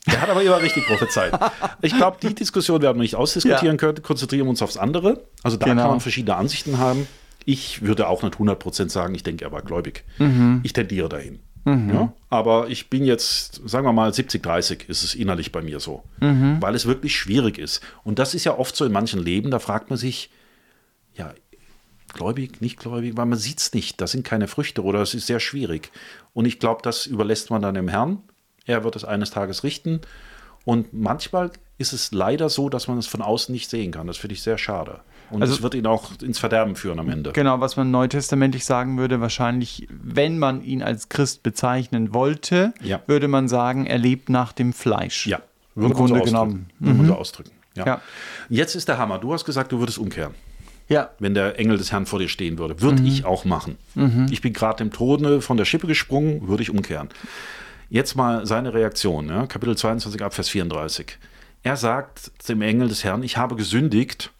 Der 0.06 0.20
hat 0.20 0.28
aber 0.30 0.42
immer 0.42 0.60
richtig 0.60 0.86
prophezeit. 0.86 1.32
Ich 1.80 1.96
glaube, 1.96 2.16
die 2.20 2.34
Diskussion 2.34 2.82
werden 2.82 2.96
wir 2.98 3.02
nicht 3.02 3.14
ausdiskutieren 3.14 3.76
ja. 3.76 3.76
können. 3.76 4.02
Konzentrieren 4.02 4.46
wir 4.46 4.50
uns 4.50 4.62
aufs 4.62 4.76
andere. 4.76 5.22
Also 5.42 5.56
da 5.56 5.66
genau. 5.66 5.82
kann 5.82 5.90
man 5.90 6.00
verschiedene 6.00 6.36
Ansichten 6.36 6.78
haben. 6.78 7.06
Ich 7.44 7.82
würde 7.82 8.08
auch 8.08 8.22
nicht 8.22 8.34
100% 8.34 8.88
sagen, 8.88 9.14
ich 9.14 9.22
denke, 9.22 9.44
er 9.44 9.52
war 9.52 9.62
gläubig. 9.62 10.04
Mhm. 10.18 10.60
Ich 10.62 10.72
tendiere 10.72 11.08
dahin. 11.08 11.40
Mhm. 11.64 11.90
Ja, 11.90 12.12
aber 12.28 12.68
ich 12.68 12.90
bin 12.90 13.04
jetzt, 13.04 13.68
sagen 13.68 13.86
wir 13.86 13.92
mal, 13.92 14.10
70-30 14.10 14.88
ist 14.88 15.04
es 15.04 15.14
innerlich 15.14 15.52
bei 15.52 15.62
mir 15.62 15.78
so, 15.78 16.02
mhm. 16.20 16.58
weil 16.60 16.74
es 16.74 16.86
wirklich 16.86 17.16
schwierig 17.16 17.58
ist. 17.58 17.80
Und 18.02 18.18
das 18.18 18.34
ist 18.34 18.44
ja 18.44 18.58
oft 18.58 18.74
so 18.74 18.84
in 18.84 18.92
manchen 18.92 19.22
Leben, 19.22 19.50
da 19.50 19.60
fragt 19.60 19.90
man 19.90 19.96
sich, 19.96 20.30
ja, 21.14 21.32
gläubig, 22.12 22.60
nicht 22.60 22.78
gläubig, 22.78 23.16
weil 23.16 23.26
man 23.26 23.38
sieht 23.38 23.60
es 23.60 23.74
nicht, 23.74 24.00
da 24.00 24.06
sind 24.06 24.24
keine 24.24 24.48
Früchte 24.48 24.82
oder 24.82 25.00
es 25.02 25.14
ist 25.14 25.26
sehr 25.26 25.40
schwierig. 25.40 25.92
Und 26.34 26.46
ich 26.46 26.58
glaube, 26.58 26.82
das 26.82 27.06
überlässt 27.06 27.50
man 27.50 27.62
dann 27.62 27.74
dem 27.74 27.88
Herrn 27.88 28.18
er 28.66 28.84
wird 28.84 28.96
es 28.96 29.04
eines 29.04 29.30
Tages 29.30 29.64
richten. 29.64 30.00
Und 30.64 30.92
manchmal 30.92 31.50
ist 31.78 31.92
es 31.92 32.12
leider 32.12 32.48
so, 32.48 32.68
dass 32.68 32.86
man 32.88 32.98
es 32.98 33.06
von 33.06 33.20
außen 33.20 33.52
nicht 33.52 33.68
sehen 33.68 33.90
kann. 33.90 34.06
Das 34.06 34.16
finde 34.16 34.34
ich 34.34 34.42
sehr 34.42 34.58
schade. 34.58 35.00
Und 35.30 35.40
also, 35.40 35.54
es 35.54 35.62
wird 35.62 35.74
ihn 35.74 35.86
auch 35.86 36.10
ins 36.22 36.38
Verderben 36.38 36.76
führen 36.76 36.98
am 36.98 37.08
Ende. 37.08 37.32
Genau, 37.32 37.60
was 37.60 37.76
man 37.76 37.90
neutestamentlich 37.90 38.64
sagen 38.64 38.98
würde, 38.98 39.20
wahrscheinlich, 39.20 39.88
wenn 39.90 40.38
man 40.38 40.62
ihn 40.62 40.82
als 40.82 41.08
Christ 41.08 41.42
bezeichnen 41.42 42.12
wollte, 42.12 42.74
ja. 42.82 43.00
würde 43.06 43.28
man 43.28 43.48
sagen, 43.48 43.86
er 43.86 43.98
lebt 43.98 44.28
nach 44.28 44.52
dem 44.52 44.72
Fleisch. 44.72 45.26
Ja, 45.26 45.40
im 45.74 45.92
Grunde 45.92 46.18
so 46.18 46.24
genommen. 46.24 46.70
Würde 46.78 46.98
man 46.98 47.06
so 47.06 47.14
ausdrücken. 47.14 47.52
Ja. 47.74 47.86
ja. 47.86 48.00
Jetzt 48.50 48.74
ist 48.74 48.88
der 48.88 48.98
Hammer. 48.98 49.18
Du 49.18 49.32
hast 49.32 49.44
gesagt, 49.44 49.72
du 49.72 49.78
würdest 49.78 49.98
umkehren. 49.98 50.34
Ja. 50.88 51.10
Wenn 51.18 51.32
der 51.32 51.58
Engel 51.58 51.78
des 51.78 51.90
Herrn 51.90 52.04
vor 52.04 52.18
dir 52.18 52.28
stehen 52.28 52.58
würde. 52.58 52.82
Würde 52.82 53.00
mhm. 53.00 53.08
ich 53.08 53.24
auch 53.24 53.46
machen. 53.46 53.78
Mhm. 53.94 54.26
Ich 54.30 54.42
bin 54.42 54.52
gerade 54.52 54.84
dem 54.84 54.92
Tode 54.92 55.40
von 55.40 55.56
der 55.56 55.64
Schippe 55.64 55.86
gesprungen, 55.86 56.46
würde 56.48 56.62
ich 56.62 56.68
umkehren. 56.68 57.08
Jetzt 57.92 58.16
mal 58.16 58.46
seine 58.46 58.72
Reaktion, 58.72 59.28
ja? 59.28 59.46
Kapitel 59.46 59.76
22 59.76 60.24
Abvers 60.24 60.48
34. 60.48 61.18
Er 61.62 61.76
sagt 61.76 62.48
dem 62.48 62.62
Engel 62.62 62.88
des 62.88 63.04
Herrn, 63.04 63.22
ich 63.22 63.36
habe 63.36 63.54
gesündigt. 63.54 64.32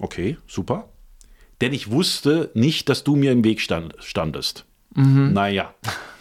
Okay, 0.00 0.38
super. 0.46 0.88
Denn 1.60 1.74
ich 1.74 1.90
wusste 1.90 2.50
nicht, 2.54 2.88
dass 2.88 3.04
du 3.04 3.14
mir 3.14 3.30
im 3.30 3.44
Weg 3.44 3.60
stand, 3.60 3.94
standest. 3.98 4.64
Mhm. 4.94 5.34
Naja, 5.34 5.74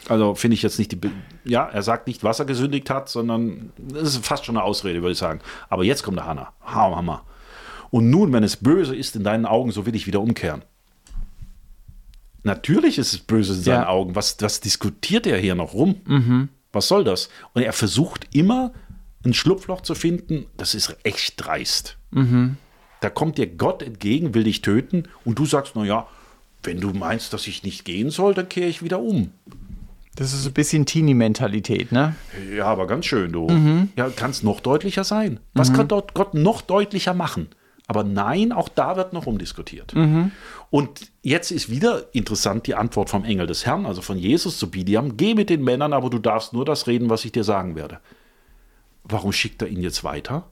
also 0.10 0.36
finde 0.36 0.56
ich 0.56 0.62
jetzt 0.62 0.78
nicht 0.78 0.92
die. 0.92 0.98
Be 0.98 1.12
ja, 1.46 1.64
er 1.70 1.84
sagt 1.84 2.06
nicht, 2.08 2.22
was 2.22 2.40
er 2.40 2.46
gesündigt 2.46 2.90
hat, 2.90 3.08
sondern 3.08 3.72
das 3.78 4.16
ist 4.16 4.26
fast 4.26 4.44
schon 4.44 4.58
eine 4.58 4.66
Ausrede, 4.66 5.02
würde 5.02 5.14
ich 5.14 5.18
sagen. 5.18 5.40
Aber 5.70 5.86
jetzt 5.86 6.04
kommt 6.04 6.18
der 6.18 6.26
Hanna. 6.26 6.52
Hammer. 6.66 7.24
Und 7.92 8.10
nun, 8.10 8.34
wenn 8.34 8.44
es 8.44 8.58
böse 8.58 8.94
ist 8.94 9.16
in 9.16 9.24
deinen 9.24 9.46
Augen, 9.46 9.72
so 9.72 9.86
will 9.86 9.96
ich 9.96 10.06
wieder 10.06 10.20
umkehren. 10.20 10.64
Natürlich 12.44 12.98
ist 12.98 13.14
es 13.14 13.20
böse 13.20 13.54
in 13.54 13.62
seinen 13.62 13.84
ja. 13.84 13.88
Augen. 13.88 14.16
Was, 14.16 14.36
was 14.42 14.60
diskutiert 14.60 15.26
er 15.26 15.38
hier 15.38 15.56
noch 15.56 15.74
rum? 15.74 16.02
Mhm. 16.06 16.50
Was 16.74 16.88
soll 16.88 17.04
das? 17.04 17.30
Und 17.54 17.62
er 17.62 17.72
versucht 17.72 18.28
immer 18.36 18.74
ein 19.24 19.34
Schlupfloch 19.34 19.82
zu 19.82 19.96
finden. 19.96 20.48
Das 20.58 20.76
ist 20.76 20.98
echt 21.04 21.36
dreist. 21.38 21.98
Mhm. 22.12 22.58
Da 23.00 23.10
kommt 23.10 23.38
dir 23.38 23.48
Gott 23.48 23.82
entgegen, 23.82 24.34
will 24.34 24.44
dich 24.44 24.62
töten 24.62 25.04
und 25.24 25.40
du 25.40 25.46
sagst, 25.46 25.76
naja, 25.76 26.08
wenn 26.64 26.80
du 26.80 26.92
meinst, 26.92 27.34
dass 27.34 27.48
ich 27.48 27.64
nicht 27.64 27.86
gehen 27.86 28.10
soll, 28.10 28.34
dann 28.34 28.50
kehre 28.50 28.70
ich 28.70 28.84
wieder 28.84 29.00
um. 29.00 29.32
Das 30.16 30.34
ist 30.34 30.46
ein 30.46 30.54
bisschen 30.54 30.86
Teenie-Mentalität, 30.86 31.92
ne? 31.92 32.16
Ja, 32.56 32.66
aber 32.66 32.86
ganz 32.88 33.06
schön, 33.06 33.32
du. 33.32 33.48
Mhm. 33.48 33.90
Ja, 33.96 34.10
kann 34.10 34.32
es 34.32 34.44
noch 34.44 34.60
deutlicher 34.60 35.04
sein. 35.04 35.40
Was 35.54 35.72
mhm. 35.72 35.76
kann 35.76 35.88
dort 35.88 36.14
Gott 36.14 36.34
noch 36.34 36.62
deutlicher 36.62 37.14
machen? 37.14 37.48
Aber 37.94 38.04
nein, 38.04 38.52
auch 38.52 38.70
da 38.70 38.98
wird 38.98 39.14
noch 39.14 39.28
umdiskutiert. 39.28 39.94
Mhm. 39.94 40.32
Und 40.72 41.12
jetzt 41.22 41.52
ist 41.52 41.70
wieder 41.70 42.08
interessant 42.16 42.66
die 42.66 42.74
Antwort 42.74 43.12
vom 43.12 43.24
Engel 43.24 43.46
des 43.46 43.68
Herrn, 43.68 43.86
also 43.86 44.02
von 44.02 44.18
Jesus 44.18 44.58
zu 44.58 44.72
Bidiam: 44.72 45.16
Geh 45.16 45.36
mit 45.36 45.52
den 45.52 45.64
Männern, 45.64 45.94
aber 45.94 46.10
du 46.10 46.18
darfst 46.18 46.54
nur 46.54 46.66
das 46.66 46.88
reden, 46.88 47.12
was 47.12 47.24
ich 47.24 47.32
dir 47.32 47.44
sagen 47.44 47.76
werde. 47.76 48.00
Warum 49.04 49.32
schickt 49.32 49.62
er 49.62 49.68
ihn 49.68 49.84
jetzt 49.84 50.04
weiter? 50.04 50.50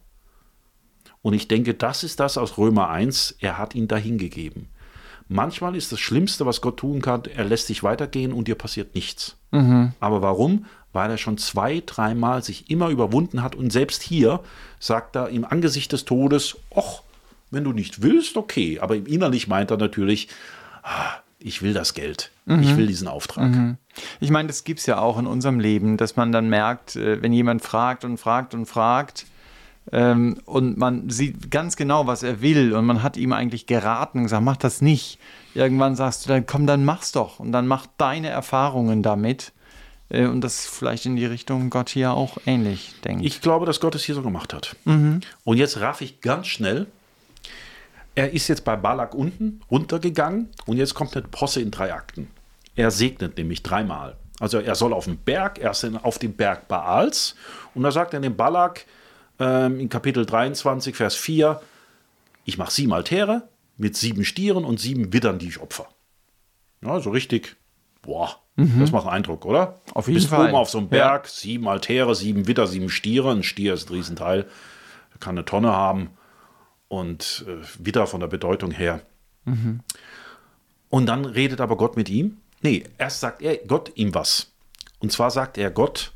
Und 1.23 1.33
ich 1.33 1.47
denke, 1.47 1.73
das 1.73 2.03
ist 2.03 2.19
das 2.19 2.37
aus 2.37 2.59
Römer 2.59 2.89
1. 2.89 3.37
Er 3.39 3.57
hat 3.57 3.73
ihn 3.73 3.87
dahin 3.87 4.19
gegeben. 4.19 4.69
Manchmal 5.27 5.75
ist 5.75 5.91
das 5.91 5.99
Schlimmste, 5.99 6.45
was 6.45 6.61
Gott 6.61 6.77
tun 6.77 7.01
kann, 7.01 7.23
er 7.33 7.45
lässt 7.45 7.69
dich 7.69 7.83
weitergehen 7.83 8.33
und 8.33 8.47
dir 8.49 8.55
passiert 8.55 8.93
nichts. 8.93 9.37
Mhm. 9.51 9.93
Aber 9.99 10.21
warum? 10.21 10.65
Weil 10.91 11.09
er 11.09 11.17
schon 11.17 11.37
zwei, 11.37 11.81
dreimal 11.85 12.43
sich 12.43 12.69
immer 12.69 12.89
überwunden 12.89 13.41
hat 13.41 13.55
und 13.55 13.71
selbst 13.71 14.03
hier 14.03 14.41
sagt 14.77 15.15
er 15.15 15.29
im 15.29 15.45
Angesicht 15.45 15.93
des 15.93 16.03
Todes, 16.03 16.57
och, 16.69 17.03
wenn 17.51 17.63
du 17.63 17.73
nicht 17.73 18.01
willst, 18.01 18.37
okay. 18.37 18.79
Aber 18.79 18.95
innerlich 18.95 19.47
meint 19.47 19.71
er 19.71 19.77
natürlich, 19.77 20.29
ah, 20.83 21.17
ich 21.39 21.61
will 21.61 21.73
das 21.73 21.93
Geld. 21.93 22.31
Mhm. 22.45 22.63
Ich 22.63 22.75
will 22.77 22.87
diesen 22.87 23.07
Auftrag. 23.07 23.51
Mhm. 23.51 23.77
Ich 24.19 24.31
meine, 24.31 24.47
das 24.47 24.63
gibt 24.63 24.79
es 24.79 24.85
ja 24.85 24.99
auch 24.99 25.19
in 25.19 25.27
unserem 25.27 25.59
Leben, 25.59 25.97
dass 25.97 26.15
man 26.15 26.31
dann 26.31 26.49
merkt, 26.49 26.95
äh, 26.95 27.21
wenn 27.21 27.33
jemand 27.33 27.61
fragt 27.61 28.03
und 28.05 28.17
fragt 28.17 28.53
und 28.53 28.65
fragt, 28.65 29.25
Ähm, 29.91 30.37
und 30.45 30.77
man 30.77 31.09
sieht 31.09 31.49
ganz 31.49 31.75
genau, 31.75 32.05
was 32.05 32.21
er 32.21 32.41
will. 32.41 32.73
Und 32.75 32.85
man 32.85 33.01
hat 33.01 33.17
ihm 33.17 33.33
eigentlich 33.33 33.65
geraten 33.65 34.19
und 34.19 34.25
gesagt, 34.25 34.43
mach 34.43 34.57
das 34.57 34.79
nicht. 34.81 35.17
Irgendwann 35.55 35.95
sagst 35.95 36.23
du 36.23 36.29
dann, 36.29 36.45
komm, 36.45 36.67
dann 36.67 36.85
mach's 36.85 37.11
doch. 37.11 37.39
Und 37.39 37.51
dann 37.51 37.65
mach 37.65 37.87
deine 37.97 38.29
Erfahrungen 38.29 39.01
damit. 39.01 39.53
Äh, 40.09 40.27
und 40.27 40.41
das 40.41 40.59
ist 40.59 40.67
vielleicht 40.67 41.07
in 41.07 41.15
die 41.15 41.25
Richtung 41.25 41.71
Gott 41.71 41.89
hier 41.89 42.13
auch 42.13 42.37
ähnlich 42.45 42.93
denkt. 43.03 43.25
Ich 43.25 43.41
glaube, 43.41 43.65
dass 43.65 43.79
Gott 43.79 43.95
es 43.95 44.03
hier 44.03 44.13
so 44.13 44.21
gemacht 44.21 44.53
hat. 44.53 44.75
Und 45.43 45.57
jetzt 45.57 45.79
raff 45.81 46.01
ich 46.01 46.21
ganz 46.21 46.45
schnell. 46.45 46.85
Er 48.15 48.31
ist 48.31 48.47
jetzt 48.47 48.65
bei 48.65 48.75
Balak 48.75 49.15
unten 49.15 49.61
runtergegangen 49.69 50.49
und 50.65 50.77
jetzt 50.77 50.93
kommt 50.93 51.15
eine 51.15 51.27
Posse 51.27 51.61
in 51.61 51.71
drei 51.71 51.93
Akten. 51.93 52.27
Er 52.75 52.91
segnet 52.91 53.37
nämlich 53.37 53.63
dreimal. 53.63 54.17
Also 54.39 54.57
er 54.59 54.75
soll 54.75 54.93
auf 54.93 55.05
den 55.05 55.17
Berg, 55.17 55.59
er 55.59 55.71
ist 55.71 55.85
auf 56.03 56.17
dem 56.17 56.33
Berg 56.33 56.67
Baals 56.67 57.35
und 57.73 57.83
da 57.83 57.91
sagt 57.91 58.13
er 58.13 58.19
dem 58.19 58.35
Balak 58.35 58.85
ähm, 59.39 59.79
in 59.79 59.87
Kapitel 59.87 60.25
23, 60.25 60.95
Vers 60.95 61.15
4, 61.15 61.61
ich 62.43 62.57
mache 62.57 62.71
sieben 62.71 62.91
Altäre 62.91 63.47
mit 63.77 63.95
sieben 63.95 64.25
Stieren 64.25 64.65
und 64.65 64.79
sieben 64.79 65.13
Widdern, 65.13 65.37
die 65.37 65.47
ich 65.47 65.61
opfer. 65.61 65.87
Ja, 66.81 66.99
so 66.99 67.11
richtig, 67.11 67.55
boah, 68.01 68.37
das 68.57 68.91
macht 68.91 69.07
Eindruck, 69.07 69.45
oder? 69.45 69.79
Auf 69.93 70.07
jeden 70.07 70.15
bist 70.15 70.29
Fall. 70.29 70.47
oben 70.47 70.55
auf 70.55 70.69
so 70.69 70.79
einem 70.79 70.89
Berg, 70.89 71.27
sieben 71.27 71.67
Altäre, 71.67 72.13
sieben 72.15 72.47
Widder, 72.47 72.67
sieben 72.67 72.89
Stiere. 72.89 73.31
Ein 73.31 73.43
Stier 73.43 73.73
ist 73.73 73.89
ein 73.89 73.95
Riesenteil, 73.95 74.45
kann 75.19 75.37
eine 75.37 75.45
Tonne 75.45 75.71
haben 75.71 76.11
und 76.91 77.45
äh, 77.47 77.63
Widder 77.79 78.05
von 78.05 78.19
der 78.19 78.27
Bedeutung 78.27 78.71
her. 78.71 79.01
Und 80.89 81.05
dann 81.05 81.23
redet 81.23 81.61
aber 81.61 81.77
Gott 81.77 81.95
mit 81.95 82.09
ihm. 82.09 82.37
Nee, 82.61 82.83
erst 82.97 83.21
sagt 83.21 83.41
er 83.41 83.55
Gott 83.65 83.93
ihm 83.95 84.13
was. 84.13 84.51
Und 84.99 85.11
zwar 85.13 85.31
sagt 85.31 85.57
er 85.57 85.71
Gott, 85.71 86.11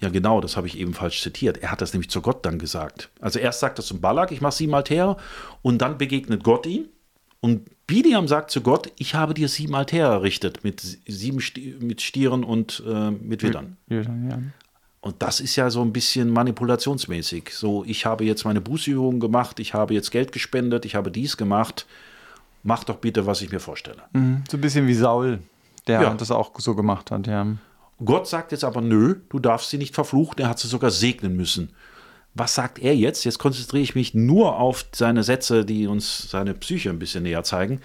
ja 0.00 0.08
genau, 0.08 0.40
das 0.40 0.56
habe 0.56 0.66
ich 0.66 0.78
eben 0.78 0.94
falsch 0.94 1.20
zitiert. 1.20 1.58
Er 1.58 1.70
hat 1.70 1.82
das 1.82 1.92
nämlich 1.92 2.08
zu 2.10 2.22
Gott 2.22 2.44
dann 2.46 2.58
gesagt. 2.58 3.10
Also 3.20 3.38
erst 3.38 3.60
sagt 3.60 3.78
er 3.78 3.84
zum 3.84 4.00
Balak, 4.00 4.32
ich 4.32 4.40
mache 4.40 4.56
sieben 4.56 4.74
Altäre 4.74 5.18
und 5.60 5.78
dann 5.78 5.98
begegnet 5.98 6.42
Gott 6.42 6.64
ihm. 6.64 6.86
Und 7.40 7.68
Biliam 7.86 8.28
sagt 8.28 8.50
zu 8.50 8.62
Gott, 8.62 8.90
ich 8.96 9.14
habe 9.14 9.34
dir 9.34 9.48
sieben 9.48 9.74
Altäre 9.74 10.10
errichtet 10.10 10.64
mit 10.64 10.80
sieben 11.06 11.40
Sti 11.40 11.76
mit 11.80 12.00
Stieren 12.00 12.44
und 12.44 12.82
äh, 12.86 13.10
mit 13.10 13.42
Widdern. 13.42 13.76
Ja, 13.88 14.00
ja. 14.00 14.42
Und 15.06 15.22
das 15.22 15.38
ist 15.38 15.54
ja 15.54 15.70
so 15.70 15.82
ein 15.82 15.92
bisschen 15.92 16.30
manipulationsmäßig. 16.30 17.50
So, 17.54 17.84
ich 17.86 18.04
habe 18.06 18.24
jetzt 18.24 18.44
meine 18.44 18.60
Bußübungen 18.60 19.20
gemacht, 19.20 19.60
ich 19.60 19.72
habe 19.72 19.94
jetzt 19.94 20.10
Geld 20.10 20.32
gespendet, 20.32 20.84
ich 20.84 20.96
habe 20.96 21.12
dies 21.12 21.36
gemacht. 21.36 21.86
Mach 22.64 22.82
doch 22.82 22.96
bitte, 22.96 23.24
was 23.24 23.40
ich 23.40 23.52
mir 23.52 23.60
vorstelle. 23.60 24.02
Mhm. 24.14 24.42
So 24.50 24.56
ein 24.56 24.60
bisschen 24.60 24.88
wie 24.88 24.94
Saul, 24.94 25.38
der 25.86 26.02
Ja. 26.02 26.14
das 26.14 26.32
auch 26.32 26.50
so 26.58 26.74
gemacht 26.74 27.12
hat, 27.12 27.28
ja. 27.28 27.46
Gott 28.04 28.26
sagt 28.26 28.50
jetzt 28.50 28.64
aber, 28.64 28.80
nö, 28.80 29.20
du 29.28 29.38
darfst 29.38 29.70
sie 29.70 29.78
nicht 29.78 29.94
verfluchen, 29.94 30.40
er 30.40 30.48
hat 30.48 30.58
sie 30.58 30.66
sogar 30.66 30.90
segnen 30.90 31.36
müssen. 31.36 31.70
Was 32.34 32.56
sagt 32.56 32.80
er 32.80 32.96
jetzt? 32.96 33.24
Jetzt 33.24 33.38
konzentriere 33.38 33.84
ich 33.84 33.94
mich 33.94 34.12
nur 34.12 34.56
auf 34.58 34.86
seine 34.92 35.22
Sätze, 35.22 35.64
die 35.64 35.86
uns 35.86 36.28
seine 36.28 36.52
Psyche 36.54 36.90
ein 36.90 36.98
bisschen 36.98 37.22
näher 37.22 37.44
zeigen. 37.44 37.80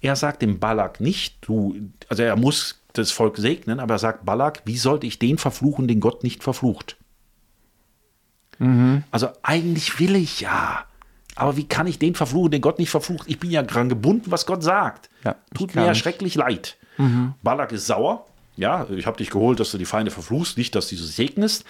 Er 0.00 0.14
sagt 0.14 0.40
dem 0.42 0.60
Balak 0.60 1.00
nicht, 1.00 1.38
du, 1.40 1.74
also 2.08 2.22
er 2.22 2.36
muss 2.36 2.79
das 2.94 3.10
Volk 3.10 3.36
segnen, 3.36 3.80
aber 3.80 3.94
er 3.94 3.98
sagt 3.98 4.24
Balak, 4.24 4.62
wie 4.64 4.76
sollte 4.76 5.06
ich 5.06 5.18
den 5.18 5.38
verfluchen, 5.38 5.88
den 5.88 6.00
Gott 6.00 6.22
nicht 6.24 6.42
verflucht? 6.42 6.96
Also 9.10 9.28
eigentlich 9.42 9.98
will 10.00 10.16
ich 10.16 10.40
ja. 10.42 10.84
Aber 11.34 11.56
wie 11.56 11.66
kann 11.66 11.86
ich 11.86 11.98
den 11.98 12.14
verfluchen, 12.14 12.50
den 12.50 12.60
Gott 12.60 12.78
nicht 12.78 12.90
verflucht? 12.90 13.26
Ich 13.26 13.40
bin 13.40 13.50
ja 13.50 13.62
dran 13.62 13.88
gebunden, 13.88 14.30
was 14.30 14.44
Gott 14.44 14.62
sagt. 14.62 15.08
Ja, 15.24 15.36
Tut 15.54 15.74
mir 15.74 15.82
ja 15.84 15.90
nicht. 15.90 16.00
schrecklich 16.00 16.34
leid. 16.34 16.76
Balak 17.42 17.72
ist 17.72 17.86
sauer. 17.86 18.26
Ja, 18.56 18.86
ich 18.94 19.06
habe 19.06 19.16
dich 19.16 19.30
geholt, 19.30 19.58
dass 19.58 19.70
du 19.70 19.78
die 19.78 19.86
Feinde 19.86 20.10
verfluchst, 20.10 20.58
nicht, 20.58 20.74
dass 20.74 20.88
du 20.90 20.96
sie 20.96 21.06
segnest. 21.06 21.64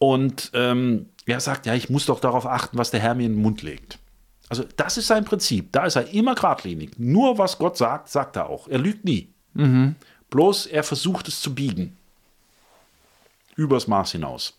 Und 0.00 0.50
ähm, 0.54 1.10
er 1.26 1.40
sagt, 1.40 1.66
ja, 1.66 1.74
ich 1.74 1.90
muss 1.90 2.06
doch 2.06 2.20
darauf 2.20 2.46
achten, 2.46 2.78
was 2.78 2.90
der 2.90 3.00
Herr 3.00 3.14
mir 3.14 3.26
in 3.26 3.34
den 3.34 3.42
Mund 3.42 3.60
legt. 3.60 3.98
Also 4.48 4.64
das 4.76 4.96
ist 4.96 5.08
sein 5.08 5.26
Prinzip. 5.26 5.72
Da 5.72 5.84
ist 5.84 5.96
er 5.96 6.08
immer 6.14 6.34
geradlinig. 6.34 6.92
Nur 6.98 7.36
was 7.36 7.58
Gott 7.58 7.76
sagt, 7.76 8.08
sagt 8.08 8.36
er 8.36 8.48
auch. 8.48 8.68
Er 8.68 8.78
lügt 8.78 9.04
nie. 9.04 9.28
Bloß 10.34 10.66
er 10.66 10.82
versucht 10.82 11.28
es 11.28 11.40
zu 11.40 11.54
biegen. 11.54 11.96
Übers 13.54 13.86
Maß 13.86 14.10
hinaus. 14.10 14.58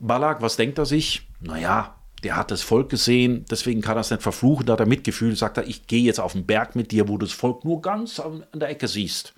Balak, 0.00 0.42
was 0.42 0.56
denkt 0.56 0.76
er 0.76 0.84
sich? 0.84 1.26
Naja, 1.40 1.94
der 2.22 2.36
hat 2.36 2.50
das 2.50 2.60
Volk 2.60 2.90
gesehen, 2.90 3.46
deswegen 3.50 3.80
kann 3.80 3.96
er 3.96 4.02
es 4.02 4.10
nicht 4.10 4.22
verfluchen, 4.22 4.66
da 4.66 4.74
hat 4.74 4.80
er 4.80 4.86
Mitgefühl, 4.86 5.34
sagt 5.34 5.56
er, 5.56 5.66
ich 5.66 5.86
gehe 5.86 6.02
jetzt 6.02 6.20
auf 6.20 6.32
den 6.32 6.44
Berg 6.44 6.76
mit 6.76 6.92
dir, 6.92 7.08
wo 7.08 7.16
du 7.16 7.24
das 7.24 7.34
Volk 7.34 7.64
nur 7.64 7.80
ganz 7.80 8.20
an, 8.20 8.44
der 8.52 8.68
Ecke 8.68 8.86
siehst. 8.86 9.32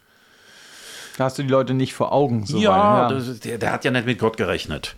Da 1.18 1.26
hast 1.26 1.38
du 1.38 1.44
die 1.44 1.50
Leute 1.50 1.72
nicht 1.72 1.94
vor 1.94 2.10
Augen. 2.10 2.44
So 2.44 2.58
ja, 2.58 3.08
Das, 3.10 3.38
der, 3.38 3.58
der 3.58 3.70
hat 3.70 3.84
ja 3.84 3.92
nicht 3.92 4.06
mit 4.06 4.18
Gott 4.18 4.36
gerechnet. 4.36 4.96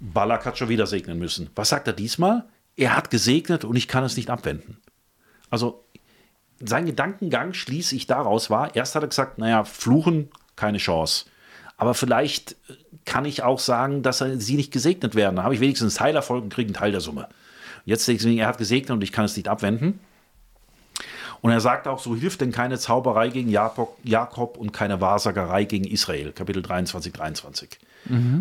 Balak 0.00 0.44
hat 0.44 0.58
schon 0.58 0.70
wieder 0.70 0.88
segnen 0.88 1.20
müssen. 1.20 1.50
Was 1.54 1.68
sagt 1.68 1.86
er 1.86 1.92
diesmal? 1.92 2.46
Er 2.74 2.96
hat 2.96 3.10
gesegnet 3.10 3.64
und 3.64 3.76
ich 3.76 3.86
kann 3.86 4.02
es 4.02 4.16
nicht 4.16 4.28
abwenden. 4.28 4.78
Also 5.50 5.84
sein 6.60 6.86
Gedankengang 6.86 7.52
schließe 7.52 7.94
ich 7.94 8.06
daraus 8.06 8.50
war, 8.50 8.74
erst 8.74 8.94
hat 8.94 9.02
er 9.02 9.08
gesagt, 9.08 9.38
naja, 9.38 9.64
fluchen, 9.64 10.28
keine 10.56 10.78
Chance. 10.78 11.26
Aber 11.76 11.94
vielleicht 11.94 12.52
äh, 12.52 12.74
kann 13.04 13.24
ich 13.24 13.42
auch 13.42 13.58
sagen, 13.58 14.02
dass 14.02 14.18
sie 14.18 14.56
nicht 14.56 14.72
gesegnet 14.72 15.14
werden. 15.14 15.36
Da 15.36 15.44
habe 15.44 15.54
ich 15.54 15.60
wenigstens 15.60 15.96
einen 15.96 16.06
Teilerfolg 16.06 16.44
und 16.44 16.52
kriege 16.52 16.68
einen 16.68 16.74
Teil 16.74 16.92
der 16.92 17.00
Summe. 17.00 17.28
Jetzt 17.84 18.06
deswegen, 18.06 18.38
er 18.38 18.48
hat 18.48 18.58
gesegnet 18.58 18.90
und 18.90 19.02
ich 19.02 19.12
kann 19.12 19.24
es 19.24 19.36
nicht 19.36 19.48
abwenden. 19.48 20.00
Und 21.40 21.52
er 21.52 21.60
sagt 21.60 21.86
auch, 21.86 22.00
so 22.00 22.16
hilft 22.16 22.40
denn 22.40 22.50
keine 22.50 22.78
Zauberei 22.78 23.28
gegen 23.28 23.48
Jakob, 23.48 23.96
Jakob 24.02 24.56
und 24.56 24.72
keine 24.72 25.00
Wahrsagerei 25.00 25.64
gegen 25.64 25.84
Israel. 25.84 26.32
Kapitel 26.32 26.62
23, 26.62 27.12
23. 27.12 27.78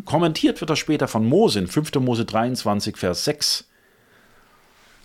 Kommentiert 0.05 0.59
wird 0.59 0.69
das 0.69 0.79
später 0.79 1.07
von 1.07 1.25
Mose 1.25 1.59
in 1.59 1.67
5. 1.67 1.93
Mose 1.95 2.25
23, 2.25 2.97
Vers 2.97 3.23
6. 3.25 3.65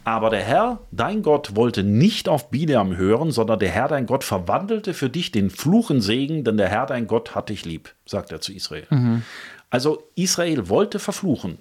Aber 0.04 0.30
der 0.30 0.42
Herr, 0.42 0.80
dein 0.90 1.22
Gott, 1.22 1.54
wollte 1.54 1.84
nicht 1.84 2.28
auf 2.28 2.50
Bileam 2.50 2.96
hören, 2.96 3.30
sondern 3.30 3.60
der 3.60 3.70
Herr, 3.70 3.88
dein 3.88 4.06
Gott, 4.06 4.24
verwandelte 4.24 4.94
für 4.94 5.08
dich 5.08 5.30
den 5.30 5.48
Fluch 5.48 5.90
in 5.90 6.00
Segen, 6.00 6.42
denn 6.42 6.56
der 6.56 6.68
Herr, 6.68 6.86
dein 6.86 7.06
Gott, 7.06 7.34
hat 7.34 7.50
dich 7.50 7.64
lieb, 7.64 7.94
sagt 8.04 8.32
er 8.32 8.40
zu 8.40 8.52
Israel. 8.52 8.86
Also 9.70 10.02
Israel 10.16 10.68
wollte 10.68 10.98
verfluchen. 10.98 11.58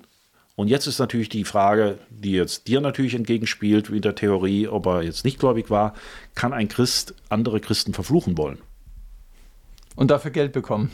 Und 0.56 0.67
jetzt 0.67 0.86
ist 0.86 0.99
natürlich 0.99 1.30
die 1.30 1.45
Frage, 1.45 1.97
die 2.10 2.34
jetzt 2.34 2.67
dir 2.67 2.82
natürlich 2.82 3.13
entgegenspielt, 3.13 3.89
mit 3.89 4.06
der 4.06 4.15
Theorie, 4.15 4.67
ob 4.67 4.86
er 4.86 5.01
jetzt 5.04 5.23
nicht 5.23 5.39
gläubig 5.39 5.69
war, 5.69 5.93
kann 6.36 6.51
ein 6.51 6.67
Christ 6.67 7.15
andere 7.30 7.60
Christen 7.60 7.93
verfluchen 7.93 8.38
wollen? 8.38 8.58
Und 9.95 10.12
dafür 10.12 10.32
Geld 10.32 10.51
bekommen. 10.51 10.91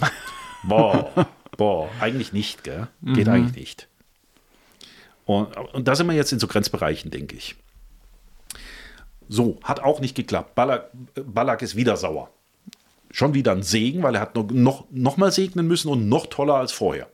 Boah, 0.63 1.27
boah, 1.57 1.89
eigentlich 1.99 2.33
nicht, 2.33 2.63
gell? 2.63 2.88
Geht 3.01 3.27
eigentlich 3.29 3.55
nicht. 3.55 3.88
Und, 5.27 5.55
und 5.57 5.87
da 5.87 5.93
sind 5.93 6.07
wir 6.07 6.15
jetzt 6.15 6.31
in 6.31 6.39
so 6.39 6.47
Grenzbereichen, 6.47 7.11
denke 7.11 7.35
ich. 7.35 7.55
So, 9.29 9.59
hat 9.61 9.81
auch 9.81 9.99
nicht 9.99 10.15
geklappt. 10.15 10.55
Balak, 10.55 10.89
Balak 11.13 11.61
ist 11.61 11.75
wieder 11.75 11.97
sauer. 11.97 12.29
Schon 13.11 13.33
wieder 13.33 13.51
ein 13.51 13.61
Segen, 13.61 14.03
weil 14.03 14.15
er 14.15 14.21
hat 14.21 14.35
noch, 14.35 14.49
noch, 14.49 14.85
noch 14.89 15.17
mal 15.17 15.31
segnen 15.31 15.67
müssen 15.67 15.89
und 15.89 16.07
noch 16.07 16.27
toller 16.27 16.55
als 16.55 16.71
vorher. 16.71 17.07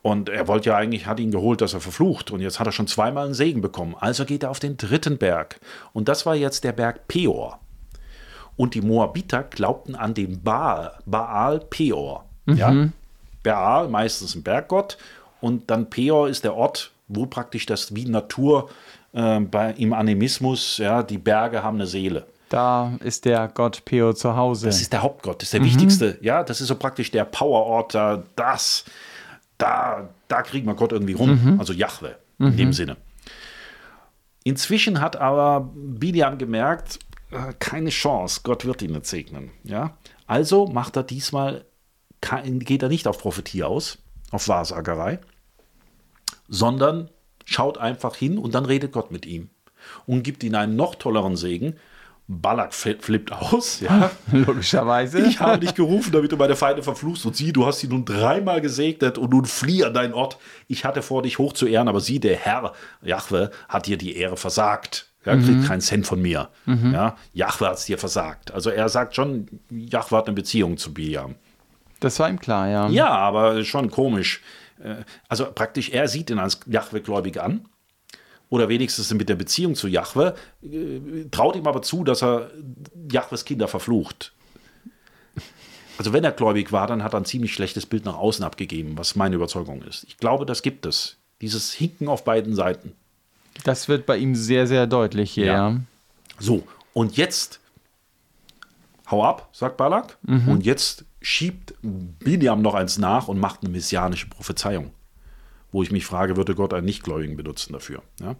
Und 0.00 0.30
er 0.30 0.48
wollte 0.48 0.70
ja 0.70 0.76
eigentlich, 0.76 1.06
hat 1.06 1.20
ihn 1.20 1.30
geholt, 1.30 1.60
dass 1.60 1.74
er 1.74 1.80
verflucht. 1.80 2.30
Und 2.30 2.40
jetzt 2.40 2.58
hat 2.58 2.66
er 2.66 2.72
schon 2.72 2.86
zweimal 2.86 3.26
einen 3.26 3.34
Segen 3.34 3.60
bekommen. 3.60 3.94
Also 3.98 4.24
geht 4.24 4.42
er 4.42 4.50
auf 4.50 4.60
den 4.60 4.78
dritten 4.78 5.18
Berg. 5.18 5.60
Und 5.92 6.08
das 6.08 6.24
war 6.24 6.34
jetzt 6.34 6.64
der 6.64 6.72
Berg 6.72 7.06
Peor. 7.06 7.60
Und 8.56 8.74
die 8.74 8.80
Moabiter 8.80 9.42
glaubten 9.42 9.94
an 9.94 10.14
den 10.14 10.42
Baal, 10.42 10.98
Baal 11.04 11.60
Peor. 11.60 12.24
Ja? 12.46 12.88
Baal, 13.42 13.88
meistens 13.88 14.34
ein 14.34 14.42
Berggott. 14.42 14.96
Und 15.40 15.70
dann 15.70 15.90
Peor 15.90 16.28
ist 16.28 16.44
der 16.44 16.54
Ort, 16.54 16.92
wo 17.08 17.26
praktisch 17.26 17.66
das 17.66 17.94
wie 17.94 18.04
Natur 18.04 18.68
äh, 19.12 19.40
bei, 19.40 19.72
im 19.72 19.92
Animismus, 19.92 20.78
ja, 20.78 21.02
die 21.02 21.18
Berge 21.18 21.62
haben 21.62 21.76
eine 21.76 21.86
Seele. 21.86 22.26
Da 22.48 22.96
ist 23.00 23.24
der 23.26 23.48
Gott 23.48 23.84
Peo 23.84 24.14
zu 24.14 24.34
Hause. 24.34 24.66
Das 24.66 24.80
ist 24.80 24.92
der 24.92 25.02
Hauptgott, 25.02 25.42
das 25.42 25.48
ist 25.48 25.54
der 25.54 25.64
wichtigste. 25.64 26.18
Ja, 26.22 26.42
das 26.42 26.60
ist 26.60 26.68
so 26.68 26.76
praktisch 26.76 27.10
der 27.10 27.24
Powerort, 27.24 27.94
da, 27.94 28.22
das, 28.36 28.84
da, 29.58 30.08
da 30.28 30.42
kriegen 30.42 30.66
wir 30.66 30.74
Gott 30.74 30.92
irgendwie 30.92 31.12
rum. 31.12 31.56
Also 31.58 31.72
Jahwe 31.72 32.16
in 32.38 32.56
dem 32.56 32.72
Sinne. 32.72 32.96
Inzwischen 34.44 35.00
hat 35.00 35.16
aber 35.16 35.70
Biliam 35.74 36.38
gemerkt, 36.38 37.00
äh, 37.30 37.52
keine 37.58 37.90
Chance, 37.90 38.40
Gott 38.44 38.64
wird 38.64 38.80
ihn 38.80 38.92
nicht 38.92 39.06
segnen. 39.06 39.50
Ja? 39.64 39.98
Also 40.26 40.66
macht 40.66 40.96
er 40.96 41.02
diesmal, 41.02 41.66
geht 42.20 42.82
er 42.82 42.88
nicht 42.88 43.06
auf 43.06 43.18
Prophetie 43.18 43.64
aus, 43.64 43.98
auf 44.30 44.48
Wahrsagerei, 44.48 45.18
sondern 46.48 47.08
schaut 47.44 47.78
einfach 47.78 48.16
hin 48.16 48.38
und 48.38 48.54
dann 48.54 48.64
redet 48.64 48.92
Gott 48.92 49.10
mit 49.10 49.26
ihm 49.26 49.50
und 50.06 50.22
gibt 50.22 50.42
ihm 50.44 50.54
einen 50.54 50.76
noch 50.76 50.94
tolleren 50.94 51.36
Segen. 51.36 51.76
Balak 52.30 52.72
fl- 52.72 53.00
flippt 53.00 53.32
aus, 53.32 53.80
ja. 53.80 54.10
Logischerweise. 54.32 55.20
Ich 55.20 55.40
habe 55.40 55.60
dich 55.60 55.74
gerufen, 55.74 56.12
damit 56.12 56.30
du 56.30 56.36
meine 56.36 56.56
Feinde 56.56 56.82
verfluchst. 56.82 57.24
Und 57.24 57.34
sieh, 57.36 57.54
du 57.54 57.64
hast 57.64 57.78
sie 57.78 57.88
nun 57.88 58.04
dreimal 58.04 58.60
gesegnet 58.60 59.16
und 59.16 59.30
nun 59.30 59.46
flieh 59.46 59.84
an 59.84 59.94
deinen 59.94 60.12
Ort. 60.12 60.36
Ich 60.66 60.84
hatte 60.84 61.00
vor, 61.00 61.22
dich 61.22 61.38
hoch 61.38 61.54
zu 61.54 61.66
ehren, 61.66 61.88
aber 61.88 62.00
sieh, 62.00 62.20
der 62.20 62.36
Herr, 62.36 62.74
Jahwe, 63.02 63.50
hat 63.70 63.86
dir 63.86 63.96
die 63.96 64.14
Ehre 64.16 64.36
versagt. 64.36 65.06
Er 65.24 65.36
kriegt 65.38 65.66
keinen 65.66 65.80
Cent 65.80 66.06
von 66.06 66.20
mir. 66.22 66.48
Ja, 66.66 67.16
Jahwe 67.32 67.66
hat 67.68 67.78
es 67.78 67.84
dir 67.86 67.96
versagt. 67.98 68.52
Also 68.52 68.68
er 68.70 68.88
sagt 68.90 69.14
schon, 69.16 69.48
Jahwe 69.70 70.16
hat 70.16 70.26
eine 70.26 70.34
Beziehung 70.34 70.76
zu 70.76 70.92
Biliam. 70.92 71.34
Das 72.00 72.18
war 72.20 72.28
ihm 72.28 72.38
klar, 72.38 72.68
ja. 72.68 72.88
Ja, 72.88 73.08
aber 73.08 73.64
schon 73.64 73.90
komisch. 73.90 74.40
äh, 74.82 74.96
also 75.28 75.46
praktisch, 75.52 75.90
er 75.90 76.08
sieht 76.08 76.30
ihn 76.30 76.38
als 76.38 76.60
Jahwe-Gläubig 76.66 77.40
an 77.40 77.66
oder 78.50 78.68
wenigstens 78.68 79.12
mit 79.12 79.28
der 79.28 79.36
Beziehung 79.36 79.74
zu 79.74 79.88
Jahwe, 79.88 80.34
äh, 80.62 81.26
traut 81.30 81.56
ihm 81.56 81.66
aber 81.66 81.82
zu, 81.82 82.04
dass 82.04 82.22
er 82.22 82.50
Jahwes 83.10 83.44
Kinder 83.44 83.68
verflucht. 83.68 84.32
Also 85.98 86.12
wenn 86.12 86.22
er 86.22 86.30
gläubig 86.30 86.70
war, 86.70 86.86
dann 86.86 87.02
hat 87.02 87.12
er 87.12 87.20
ein 87.20 87.24
ziemlich 87.24 87.52
schlechtes 87.52 87.84
Bild 87.84 88.04
nach 88.04 88.16
außen 88.16 88.44
abgegeben, 88.44 88.96
was 88.96 89.16
meine 89.16 89.34
Überzeugung 89.34 89.82
ist. 89.82 90.04
Ich 90.04 90.16
glaube, 90.16 90.46
das 90.46 90.62
gibt 90.62 90.86
es. 90.86 91.16
Dieses 91.40 91.72
Hinken 91.72 92.08
auf 92.08 92.24
beiden 92.24 92.54
Seiten. 92.54 92.92
Das 93.64 93.88
wird 93.88 94.06
bei 94.06 94.16
ihm 94.16 94.36
sehr, 94.36 94.68
sehr 94.68 94.86
deutlich 94.86 95.32
hier. 95.32 95.46
Ja. 95.46 95.76
So, 96.38 96.62
und 96.92 97.16
jetzt 97.16 97.58
hau 99.10 99.24
ab, 99.24 99.48
sagt 99.52 99.76
Balak. 99.76 100.18
Mhm. 100.22 100.48
Und 100.48 100.64
jetzt 100.64 101.04
schiebt 101.20 101.74
Biliam 101.82 102.62
noch 102.62 102.74
eins 102.74 102.98
nach 102.98 103.28
und 103.28 103.38
macht 103.38 103.62
eine 103.62 103.70
messianische 103.70 104.28
Prophezeiung 104.28 104.92
wo 105.72 105.82
ich 105.82 105.90
mich 105.90 106.06
frage, 106.06 106.36
würde 106.36 106.54
Gott 106.54 106.72
einen 106.72 106.86
Nichtgläubigen 106.86 107.36
benutzen 107.36 107.72
dafür? 107.72 108.02
Ja? 108.20 108.36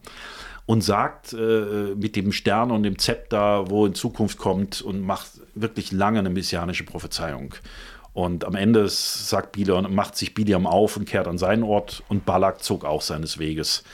Und 0.67 0.83
sagt 0.83 1.33
äh, 1.33 1.95
mit 1.95 2.17
dem 2.17 2.33
Stern 2.33 2.71
und 2.71 2.83
dem 2.83 2.99
Zepter, 2.99 3.71
wo 3.71 3.87
in 3.87 3.95
Zukunft 3.95 4.39
kommt 4.39 4.83
und 4.83 5.01
macht 5.01 5.41
wirklich 5.55 5.93
lange 5.93 6.19
eine 6.21 6.31
messianische 6.31 6.85
Prophezeiung. 6.85 7.55
Und 8.13 8.45
am 8.45 8.55
Ende 8.55 8.89
sagt 8.89 9.53
Biliam, 9.53 9.95
macht 9.95 10.17
sich 10.17 10.35
Biliam 10.35 10.67
auf 10.67 10.97
und 10.97 11.05
kehrt 11.05 11.29
an 11.29 11.39
seinen 11.39 11.63
Ort 11.63 12.03
und 12.09 12.25
Balak 12.25 12.63
zog 12.63 12.85
auch 12.85 13.03
seines 13.03 13.39
Weges. 13.39 13.85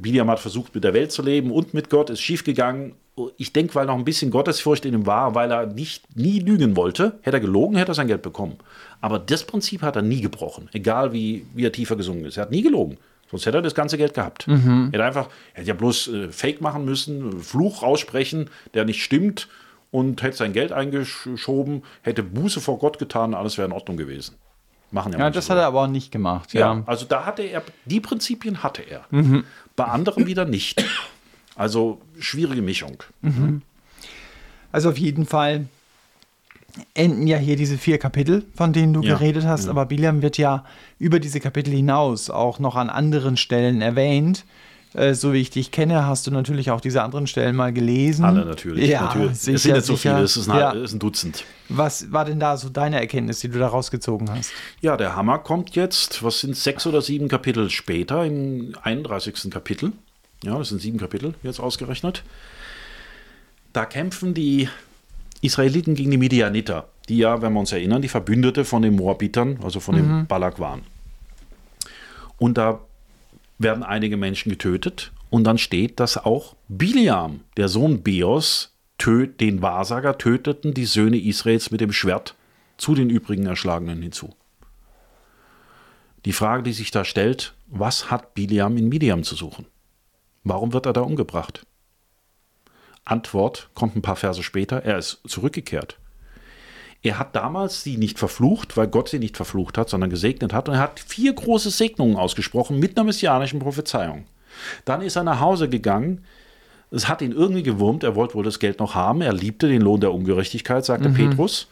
Biliam 0.00 0.30
hat 0.30 0.40
versucht, 0.40 0.74
mit 0.74 0.84
der 0.84 0.94
Welt 0.94 1.12
zu 1.12 1.22
leben 1.22 1.50
und 1.50 1.74
mit 1.74 1.90
Gott, 1.90 2.10
ist 2.10 2.20
schiefgegangen. 2.20 2.94
Ich 3.36 3.52
denke, 3.52 3.74
weil 3.74 3.86
noch 3.86 3.96
ein 3.96 4.04
bisschen 4.04 4.30
Gottesfurcht 4.30 4.84
in 4.86 4.94
ihm 4.94 5.06
war, 5.06 5.34
weil 5.34 5.50
er 5.50 5.66
nicht, 5.66 6.16
nie 6.16 6.38
lügen 6.38 6.76
wollte. 6.76 7.18
Hätte 7.22 7.36
er 7.36 7.40
gelogen, 7.40 7.76
hätte 7.76 7.92
er 7.92 7.94
sein 7.94 8.08
Geld 8.08 8.22
bekommen. 8.22 8.56
Aber 9.00 9.18
das 9.18 9.44
Prinzip 9.44 9.82
hat 9.82 9.96
er 9.96 10.02
nie 10.02 10.22
gebrochen, 10.22 10.70
egal 10.72 11.12
wie, 11.12 11.44
wie 11.54 11.66
er 11.66 11.72
tiefer 11.72 11.96
gesungen 11.96 12.24
ist. 12.24 12.38
Er 12.38 12.44
hat 12.44 12.50
nie 12.50 12.62
gelogen. 12.62 12.96
Sonst 13.30 13.46
hätte 13.46 13.58
er 13.58 13.62
das 13.62 13.74
ganze 13.74 13.96
Geld 13.98 14.14
gehabt. 14.14 14.46
Mhm. 14.46 14.90
Er 14.92 14.98
hätte 14.98 15.04
einfach, 15.04 15.28
er 15.54 15.60
hätte 15.60 15.68
ja 15.68 15.74
bloß 15.74 16.08
äh, 16.08 16.28
Fake 16.28 16.60
machen 16.60 16.84
müssen, 16.84 17.40
Fluch 17.40 17.82
aussprechen, 17.82 18.48
der 18.74 18.84
nicht 18.84 19.02
stimmt 19.02 19.48
und 19.90 20.22
hätte 20.22 20.36
sein 20.36 20.52
Geld 20.52 20.72
eingeschoben, 20.72 21.82
hätte 22.02 22.22
Buße 22.22 22.60
vor 22.60 22.78
Gott 22.78 22.98
getan, 22.98 23.34
alles 23.34 23.58
wäre 23.58 23.66
in 23.66 23.72
Ordnung 23.72 23.96
gewesen. 23.96 24.36
Machen 24.90 25.12
ja, 25.12 25.20
ja 25.20 25.30
das 25.30 25.46
so. 25.46 25.52
hat 25.52 25.58
er 25.58 25.66
aber 25.66 25.82
auch 25.82 25.86
nicht 25.88 26.12
gemacht. 26.12 26.52
Ja. 26.52 26.74
ja. 26.74 26.82
also 26.84 27.06
da 27.06 27.24
hatte 27.24 27.42
er, 27.42 27.62
die 27.86 28.00
Prinzipien 28.00 28.62
hatte 28.62 28.82
er. 28.82 29.04
Mhm. 29.10 29.44
Bei 29.76 29.84
anderen 29.84 30.26
wieder 30.26 30.44
nicht. 30.44 30.84
Also 31.54 32.00
schwierige 32.18 32.62
Mischung. 32.62 33.02
Mhm. 33.20 33.62
Also 34.70 34.90
auf 34.90 34.98
jeden 34.98 35.26
Fall 35.26 35.66
enden 36.94 37.26
ja 37.26 37.36
hier 37.36 37.56
diese 37.56 37.76
vier 37.76 37.98
Kapitel, 37.98 38.44
von 38.54 38.72
denen 38.72 38.94
du 38.94 39.02
ja, 39.02 39.14
geredet 39.14 39.44
hast, 39.44 39.66
ja. 39.66 39.70
aber 39.70 39.86
Biliam 39.86 40.22
wird 40.22 40.38
ja 40.38 40.64
über 40.98 41.20
diese 41.20 41.40
Kapitel 41.40 41.72
hinaus 41.72 42.30
auch 42.30 42.58
noch 42.58 42.76
an 42.76 42.88
anderen 42.88 43.36
Stellen 43.36 43.82
erwähnt. 43.82 44.44
Äh, 44.94 45.14
so 45.14 45.32
wie 45.32 45.38
ich 45.38 45.50
dich 45.50 45.70
kenne, 45.70 46.06
hast 46.06 46.26
du 46.26 46.30
natürlich 46.30 46.70
auch 46.70 46.80
diese 46.80 47.02
anderen 47.02 47.26
Stellen 47.26 47.56
mal 47.56 47.72
gelesen. 47.72 48.24
Alle 48.24 48.44
natürlich. 48.44 48.90
Ja, 48.90 49.04
natürlich. 49.04 49.38
Sicher, 49.38 49.54
es 49.54 49.62
sind 49.62 49.74
nicht 49.74 49.86
so 49.86 49.96
viele, 49.96 50.20
es 50.20 50.36
ist, 50.36 50.48
ein, 50.48 50.58
ja. 50.58 50.70
ist 50.72 50.92
ein 50.92 50.98
Dutzend. 50.98 51.44
Was 51.68 52.12
war 52.12 52.24
denn 52.24 52.38
da 52.38 52.56
so 52.56 52.68
deine 52.68 53.00
Erkenntnis, 53.00 53.40
die 53.40 53.48
du 53.48 53.58
da 53.58 53.68
rausgezogen 53.68 54.30
hast? 54.30 54.52
Ja, 54.80 54.96
der 54.96 55.16
Hammer 55.16 55.38
kommt 55.38 55.74
jetzt, 55.74 56.22
was 56.22 56.40
sind 56.40 56.56
sechs 56.56 56.86
oder 56.86 57.00
sieben 57.00 57.28
Kapitel 57.28 57.70
später, 57.70 58.24
im 58.26 58.74
31. 58.82 59.50
Kapitel. 59.50 59.92
Ja, 60.44 60.58
das 60.58 60.68
sind 60.68 60.80
sieben 60.80 60.98
Kapitel 60.98 61.34
jetzt 61.42 61.60
ausgerechnet. 61.60 62.22
Da 63.72 63.86
kämpfen 63.86 64.34
die 64.34 64.68
Israeliten 65.40 65.94
gegen 65.94 66.10
die 66.10 66.18
Midianiter, 66.18 66.88
die 67.08 67.16
ja, 67.16 67.40
wenn 67.40 67.54
wir 67.54 67.60
uns 67.60 67.72
erinnern, 67.72 68.02
die 68.02 68.08
Verbündete 68.08 68.64
von 68.66 68.82
den 68.82 68.96
Moabitern, 68.96 69.58
also 69.62 69.80
von 69.80 69.94
mhm. 69.96 70.26
Balak 70.26 70.60
waren. 70.60 70.82
Und 72.38 72.58
da 72.58 72.80
werden 73.58 73.82
einige 73.82 74.16
Menschen 74.16 74.50
getötet 74.50 75.12
und 75.30 75.44
dann 75.44 75.58
steht, 75.58 76.00
dass 76.00 76.18
auch 76.18 76.56
Biliam, 76.68 77.40
der 77.56 77.68
Sohn 77.68 78.02
Beos, 78.02 78.76
den 79.04 79.62
Wahrsager 79.62 80.16
töteten 80.16 80.74
die 80.74 80.84
Söhne 80.84 81.18
Israels 81.18 81.72
mit 81.72 81.80
dem 81.80 81.92
Schwert 81.92 82.36
zu 82.76 82.94
den 82.94 83.10
übrigen 83.10 83.46
Erschlagenen 83.46 84.00
hinzu. 84.00 84.34
Die 86.24 86.32
Frage, 86.32 86.62
die 86.62 86.72
sich 86.72 86.92
da 86.92 87.04
stellt, 87.04 87.54
was 87.66 88.10
hat 88.12 88.34
Biliam 88.34 88.76
in 88.76 88.88
Midian 88.88 89.24
zu 89.24 89.34
suchen? 89.34 89.66
Warum 90.44 90.72
wird 90.72 90.86
er 90.86 90.92
da 90.92 91.00
umgebracht? 91.00 91.66
Antwort 93.04 93.70
kommt 93.74 93.96
ein 93.96 94.02
paar 94.02 94.16
Verse 94.16 94.42
später, 94.42 94.84
er 94.84 94.98
ist 94.98 95.20
zurückgekehrt. 95.26 95.98
Er 97.02 97.18
hat 97.18 97.34
damals 97.34 97.82
sie 97.82 97.96
nicht 97.96 98.18
verflucht, 98.18 98.76
weil 98.76 98.86
Gott 98.86 99.08
sie 99.08 99.18
nicht 99.18 99.36
verflucht 99.36 99.76
hat, 99.76 99.88
sondern 99.88 100.10
gesegnet 100.10 100.52
hat. 100.52 100.68
Und 100.68 100.76
er 100.76 100.80
hat 100.80 101.00
vier 101.00 101.32
große 101.32 101.70
Segnungen 101.70 102.16
ausgesprochen 102.16 102.78
mit 102.78 102.96
einer 102.96 103.04
messianischen 103.04 103.58
Prophezeiung. 103.58 104.24
Dann 104.84 105.02
ist 105.02 105.16
er 105.16 105.24
nach 105.24 105.40
Hause 105.40 105.68
gegangen. 105.68 106.24
Es 106.92 107.08
hat 107.08 107.22
ihn 107.22 107.32
irgendwie 107.32 107.64
gewurmt. 107.64 108.04
Er 108.04 108.14
wollte 108.14 108.34
wohl 108.34 108.44
das 108.44 108.60
Geld 108.60 108.78
noch 108.78 108.94
haben. 108.94 109.20
Er 109.20 109.32
liebte 109.32 109.66
den 109.66 109.82
Lohn 109.82 110.00
der 110.00 110.12
Ungerechtigkeit, 110.12 110.84
sagte 110.84 111.08
mhm. 111.08 111.14
Petrus. 111.14 111.68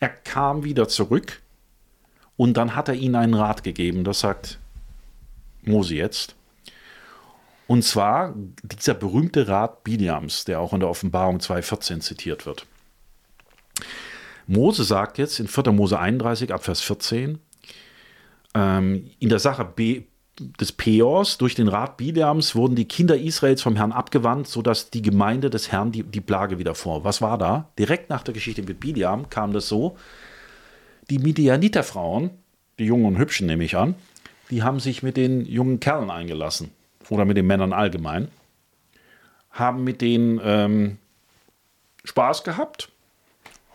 Er 0.00 0.08
kam 0.08 0.64
wieder 0.64 0.88
zurück. 0.88 1.40
Und 2.36 2.56
dann 2.56 2.74
hat 2.74 2.88
er 2.88 2.94
ihnen 2.94 3.14
einen 3.14 3.34
Rat 3.34 3.62
gegeben. 3.62 4.02
Das 4.02 4.20
sagt 4.20 4.58
Mose 5.62 5.94
jetzt. 5.94 6.34
Und 7.68 7.84
zwar 7.84 8.34
dieser 8.64 8.94
berühmte 8.94 9.46
Rat 9.46 9.84
Biliams, 9.84 10.44
der 10.44 10.58
auch 10.58 10.72
in 10.72 10.80
der 10.80 10.88
Offenbarung 10.88 11.38
2,14 11.38 12.00
zitiert 12.00 12.46
wird. 12.46 12.66
Mose 14.46 14.84
sagt 14.84 15.18
jetzt 15.18 15.40
in 15.40 15.48
4. 15.48 15.72
Mose 15.72 15.98
31 15.98 16.52
ab 16.52 16.64
Vers 16.64 16.80
14, 16.80 17.38
ähm, 18.54 19.10
in 19.18 19.28
der 19.28 19.38
Sache 19.38 19.64
B 19.64 20.04
des 20.38 20.72
Peors 20.72 21.38
durch 21.38 21.54
den 21.54 21.68
Rat 21.68 21.96
Biliams 21.96 22.54
wurden 22.54 22.74
die 22.74 22.86
Kinder 22.86 23.18
Israels 23.18 23.62
vom 23.62 23.76
Herrn 23.76 23.92
abgewandt, 23.92 24.48
sodass 24.48 24.90
die 24.90 25.02
Gemeinde 25.02 25.50
des 25.50 25.70
Herrn 25.70 25.92
die, 25.92 26.02
die 26.02 26.20
Plage 26.20 26.58
wieder 26.58 26.74
vor. 26.74 27.04
Was 27.04 27.20
war 27.20 27.36
da? 27.38 27.70
Direkt 27.78 28.08
nach 28.08 28.22
der 28.22 28.34
Geschichte 28.34 28.62
mit 28.62 28.80
Biliam 28.80 29.28
kam 29.28 29.52
das 29.52 29.68
so, 29.68 29.96
die 31.10 31.18
Midianiterfrauen, 31.18 32.30
die 32.78 32.84
jungen 32.84 33.04
und 33.06 33.18
hübschen 33.18 33.46
nehme 33.46 33.64
ich 33.64 33.76
an, 33.76 33.94
die 34.50 34.62
haben 34.62 34.80
sich 34.80 35.02
mit 35.02 35.16
den 35.16 35.44
jungen 35.44 35.80
Kerlen 35.80 36.10
eingelassen 36.10 36.70
oder 37.10 37.24
mit 37.24 37.36
den 37.36 37.46
Männern 37.46 37.72
allgemein, 37.72 38.28
haben 39.50 39.84
mit 39.84 40.00
denen 40.00 40.40
ähm, 40.42 40.98
Spaß 42.04 42.44
gehabt, 42.44 42.91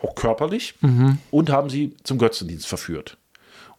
auch 0.01 0.15
körperlich, 0.15 0.75
mhm. 0.81 1.17
und 1.31 1.49
haben 1.49 1.69
sie 1.69 1.95
zum 2.03 2.17
Götzendienst 2.17 2.67
verführt. 2.67 3.17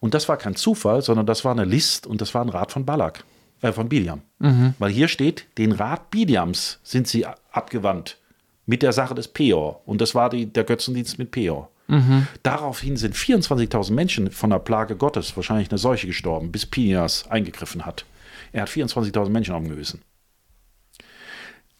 Und 0.00 0.14
das 0.14 0.28
war 0.28 0.36
kein 0.36 0.54
Zufall, 0.54 1.02
sondern 1.02 1.26
das 1.26 1.44
war 1.44 1.52
eine 1.52 1.64
List 1.64 2.06
und 2.06 2.20
das 2.20 2.34
war 2.34 2.42
ein 2.42 2.48
Rat 2.48 2.72
von 2.72 2.84
Balak, 2.84 3.24
äh, 3.62 3.72
von 3.72 3.88
Biliam. 3.88 4.22
Mhm. 4.38 4.74
Weil 4.78 4.90
hier 4.90 5.08
steht, 5.08 5.46
den 5.58 5.72
Rat 5.72 6.10
Biliams 6.10 6.78
sind 6.82 7.08
sie 7.08 7.26
abgewandt 7.50 8.18
mit 8.66 8.82
der 8.82 8.92
Sache 8.92 9.14
des 9.14 9.28
Peor. 9.28 9.82
Und 9.86 10.00
das 10.00 10.14
war 10.14 10.30
die, 10.30 10.46
der 10.46 10.64
Götzendienst 10.64 11.18
mit 11.18 11.30
Peor. 11.30 11.70
Mhm. 11.88 12.26
Daraufhin 12.42 12.96
sind 12.96 13.14
24.000 13.16 13.92
Menschen 13.92 14.30
von 14.30 14.50
der 14.50 14.58
Plage 14.58 14.94
Gottes, 14.94 15.34
wahrscheinlich 15.36 15.70
eine 15.70 15.78
Seuche, 15.78 16.06
gestorben, 16.06 16.52
bis 16.52 16.66
Pinias 16.66 17.26
eingegriffen 17.28 17.86
hat. 17.86 18.04
Er 18.52 18.62
hat 18.62 18.68
24.000 18.68 19.30
Menschen 19.30 19.68
Gewissen. 19.68 20.02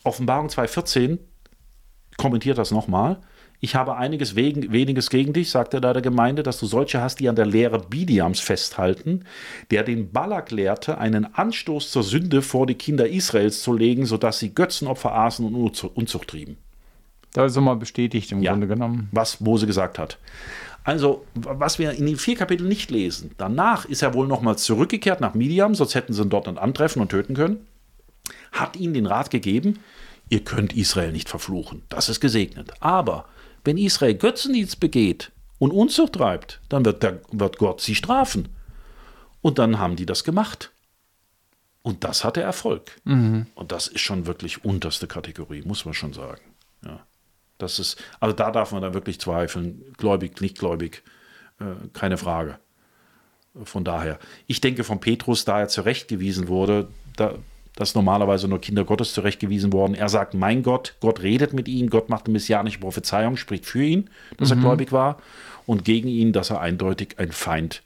Offenbarung 0.03 0.49
2,14 0.49 1.19
kommentiert 2.17 2.59
das 2.59 2.71
nochmal. 2.71 3.21
Ich 3.61 3.75
habe 3.75 3.97
einiges 3.97 4.37
wegen, 4.37 4.73
weniges 4.73 5.11
gegen 5.11 5.33
dich, 5.33 5.51
sagt 5.51 5.75
er 5.75 5.81
da 5.81 5.93
der 5.93 6.03
Gemeinde, 6.03 6.45
dass 6.45 6.61
du 6.61 6.67
solche 6.67 7.01
hast, 7.01 7.19
die 7.19 7.29
an 7.29 7.35
der 7.35 7.47
Lehre 7.47 7.81
Bidiams 7.81 8.39
festhalten, 8.39 9.25
der 9.73 9.83
den 9.83 10.13
Balak 10.13 10.53
lehrte, 10.53 10.99
einen 10.99 11.35
Anstoß 11.35 11.91
zur 11.91 12.05
Sünde 12.05 12.43
vor 12.43 12.67
die 12.67 12.75
Kinder 12.75 13.09
Israels 13.09 13.63
zu 13.63 13.73
legen, 13.73 14.07
sodass 14.07 14.39
sie 14.39 14.55
Götzenopfer 14.55 15.13
aßen 15.13 15.45
und 15.45 15.85
Unzucht 15.85 16.29
trieben. 16.29 16.57
Das 17.33 17.53
ist 17.53 17.61
mal 17.61 17.75
bestätigt 17.75 18.31
im 18.33 18.43
ja, 18.43 18.53
Grunde 18.53 18.69
genommen. 18.69 19.09
Was 19.13 19.41
Mose 19.41 19.67
gesagt 19.67 19.99
hat. 19.99 20.19
Also, 20.85 21.27
was 21.35 21.79
wir 21.79 21.93
in 21.93 22.07
den 22.07 22.17
vier 22.17 22.37
Kapiteln 22.37 22.69
nicht 22.69 22.91
lesen. 22.91 23.33
Danach 23.37 23.85
ist 23.85 24.03
er 24.03 24.15
wohl 24.15 24.27
nochmal 24.27 24.57
zurückgekehrt 24.57 25.21
nach 25.21 25.35
Midian, 25.35 25.75
sonst 25.75 25.95
hätten 25.95 26.15
sie 26.15 26.23
ihn 26.23 26.31
dort 26.31 26.47
dann 26.47 26.57
antreffen 26.57 27.03
und 27.03 27.11
töten 27.11 27.35
können. 27.35 27.67
Hat 28.53 28.77
ihnen 28.77 28.95
den 28.95 29.07
Rat 29.07 29.31
gegeben, 29.31 29.81
ihr 30.31 30.45
könnt 30.45 30.75
Israel 30.75 31.13
nicht 31.13 31.29
verfluchen. 31.29 31.83
Das 31.89 32.09
ist 32.09 32.21
gesegnet. 32.21 32.73
Aber 32.81 33.27
wenn 33.65 33.79
Israel 33.79 34.15
Götzendienst 34.15 34.81
begeht 34.81 35.33
und 35.59 35.73
Unzucht 35.73 36.15
treibt, 36.15 36.61
dann 36.69 36.85
wird, 36.85 37.03
der, 37.03 37.21
wird 37.33 37.59
Gott 37.59 37.81
sie 37.81 37.95
strafen. 37.95 38.49
Und 39.41 39.59
dann 39.59 39.79
haben 39.79 39.97
die 39.97 40.07
das 40.07 40.25
gemacht. 40.25 40.73
Und 41.83 42.05
das 42.05 42.25
hatte 42.25 42.43
Erfolg. 42.43 43.01
Mhm. 43.05 43.47
Und 43.55 43.73
das 43.73 43.89
ist 43.89 44.01
schon 44.01 44.27
wirklich 44.27 44.65
unterste 44.65 45.07
Kategorie, 45.07 45.63
muss 45.63 45.85
man 45.85 45.95
schon 45.95 46.13
sagen. 46.13 46.43
Ja. 46.85 47.01
Das 47.59 47.79
ist, 47.79 48.03
also 48.21 48.35
da 48.35 48.51
darf 48.51 48.73
man 48.73 48.83
dann 48.83 48.95
wirklich 48.95 49.21
zweifeln. 49.21 49.83
Gläubig, 49.97 50.41
nicht 50.41 50.59
gläubig, 50.59 51.03
äh, 51.61 51.89
keine 51.93 52.17
Frage. 52.17 52.59
Von 53.65 53.85
daher, 53.85 54.19
ich 54.47 54.61
denke 54.61 54.85
von 54.85 55.01
Petrus, 55.01 55.45
da 55.45 55.61
er 55.61 55.69
zurechtgewiesen 55.69 56.49
wurde, 56.49 56.89
da, 57.17 57.35
dass 57.79 57.95
normalerweise 57.95 58.49
nur 58.49 58.61
Kinder 58.61 58.83
Gottes 58.83 59.13
zurechtgewiesen 59.13 59.73
worden. 59.73 59.95
Er 59.95 60.09
sagt, 60.09 60.35
mein 60.35 60.65
Gott, 60.65 60.97
Gott 60.99 61.23
redet 61.23 61.53
mit 61.53 61.69
ihm, 61.69 61.91
Gott 61.91 62.09
macht 62.09 62.27
eine 62.27 62.33
messianische 62.33 62.81
Prophezeiung, 62.81 63.37
spricht 63.37 63.67
für 63.67 63.85
ihn, 63.85 64.11
dass 64.37 64.51
mhm. 64.51 64.59
er 64.59 64.61
gläubig 64.63 64.91
war, 64.91 65.19
und 65.65 65.85
gegen 65.85 66.09
ihn, 66.09 66.33
dass 66.33 66.51
er 66.51 66.61
eindeutig 66.61 67.21
ein 67.21 67.31
Feind 67.31 67.85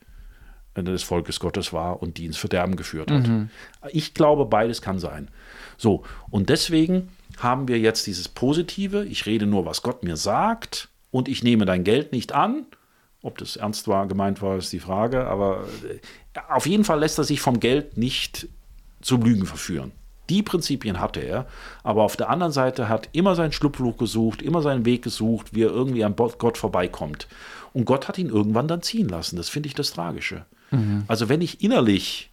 des 0.75 1.03
Volkes 1.03 1.41
Gottes 1.41 1.75
war 1.75 2.01
und 2.01 2.17
die 2.17 2.25
ins 2.25 2.39
Verderben 2.39 2.77
geführt 2.77 3.11
hat. 3.11 3.29
Mhm. 3.29 3.51
Ich 3.91 4.15
glaube, 4.15 4.47
beides 4.47 4.81
kann 4.81 4.99
sein. 4.99 5.29
So, 5.77 6.05
und 6.31 6.49
deswegen 6.49 7.11
haben 7.37 7.69
wir 7.69 7.79
jetzt 7.79 8.07
dieses 8.07 8.29
Positive, 8.29 9.05
ich 9.05 9.27
rede 9.27 9.45
nur, 9.45 9.67
was 9.67 9.83
Gott 9.83 10.05
mir 10.05 10.17
sagt 10.17 10.89
und 11.11 11.29
ich 11.29 11.45
nehme 11.45 11.67
dein 11.67 11.85
Geld 11.85 12.13
nicht 12.13 12.33
an. 12.33 12.65
Ob 13.21 13.37
das 13.37 13.57
ernst 13.57 13.89
war, 13.89 14.07
gemeint 14.07 14.41
war, 14.41 14.57
ist 14.57 14.73
die 14.73 14.81
Frage, 14.81 15.27
aber 15.27 15.67
äh, 15.87 16.41
auf 16.49 16.67
jeden 16.67 16.85
Fall 16.85 17.01
lässt 17.01 17.19
er 17.19 17.25
sich 17.25 17.43
vom 17.43 17.61
Geld 17.61 17.99
nicht 17.99 18.49
zum 19.03 19.23
Lügen 19.23 19.47
verführen. 19.47 19.93
Die 20.31 20.43
Prinzipien 20.43 21.01
hatte 21.01 21.21
er, 21.21 21.47
aber 21.83 22.05
auf 22.05 22.17
der 22.17 22.31
anderen 22.31 22.53
Seite 22.53 22.89
hat 22.89 23.09
immer 23.13 23.35
seinen 23.35 23.53
Schlupfloch 23.53 23.97
gesucht, 23.97 24.41
immer 24.41 24.63
seinen 24.63 24.85
Weg 24.85 25.03
gesucht, 25.03 25.55
wie 25.55 25.65
er 25.65 25.71
irgendwie 25.71 26.05
an 26.05 26.17
Gott 26.17 26.57
vorbeikommt. 26.57 27.29
Und 27.73 27.85
Gott 27.85 28.09
hat 28.09 28.19
ihn 28.19 28.29
irgendwann 28.29 28.69
dann 28.69 28.83
ziehen 28.83 29.09
lassen. 29.09 29.37
Das 29.37 29.49
finde 29.49 29.67
ich 29.67 29.75
das 29.75 29.93
Tragische. 29.93 30.47
Mhm. 30.71 31.05
Also 31.09 31.29
wenn 31.29 31.41
ich 31.41 31.63
innerlich, 31.63 32.31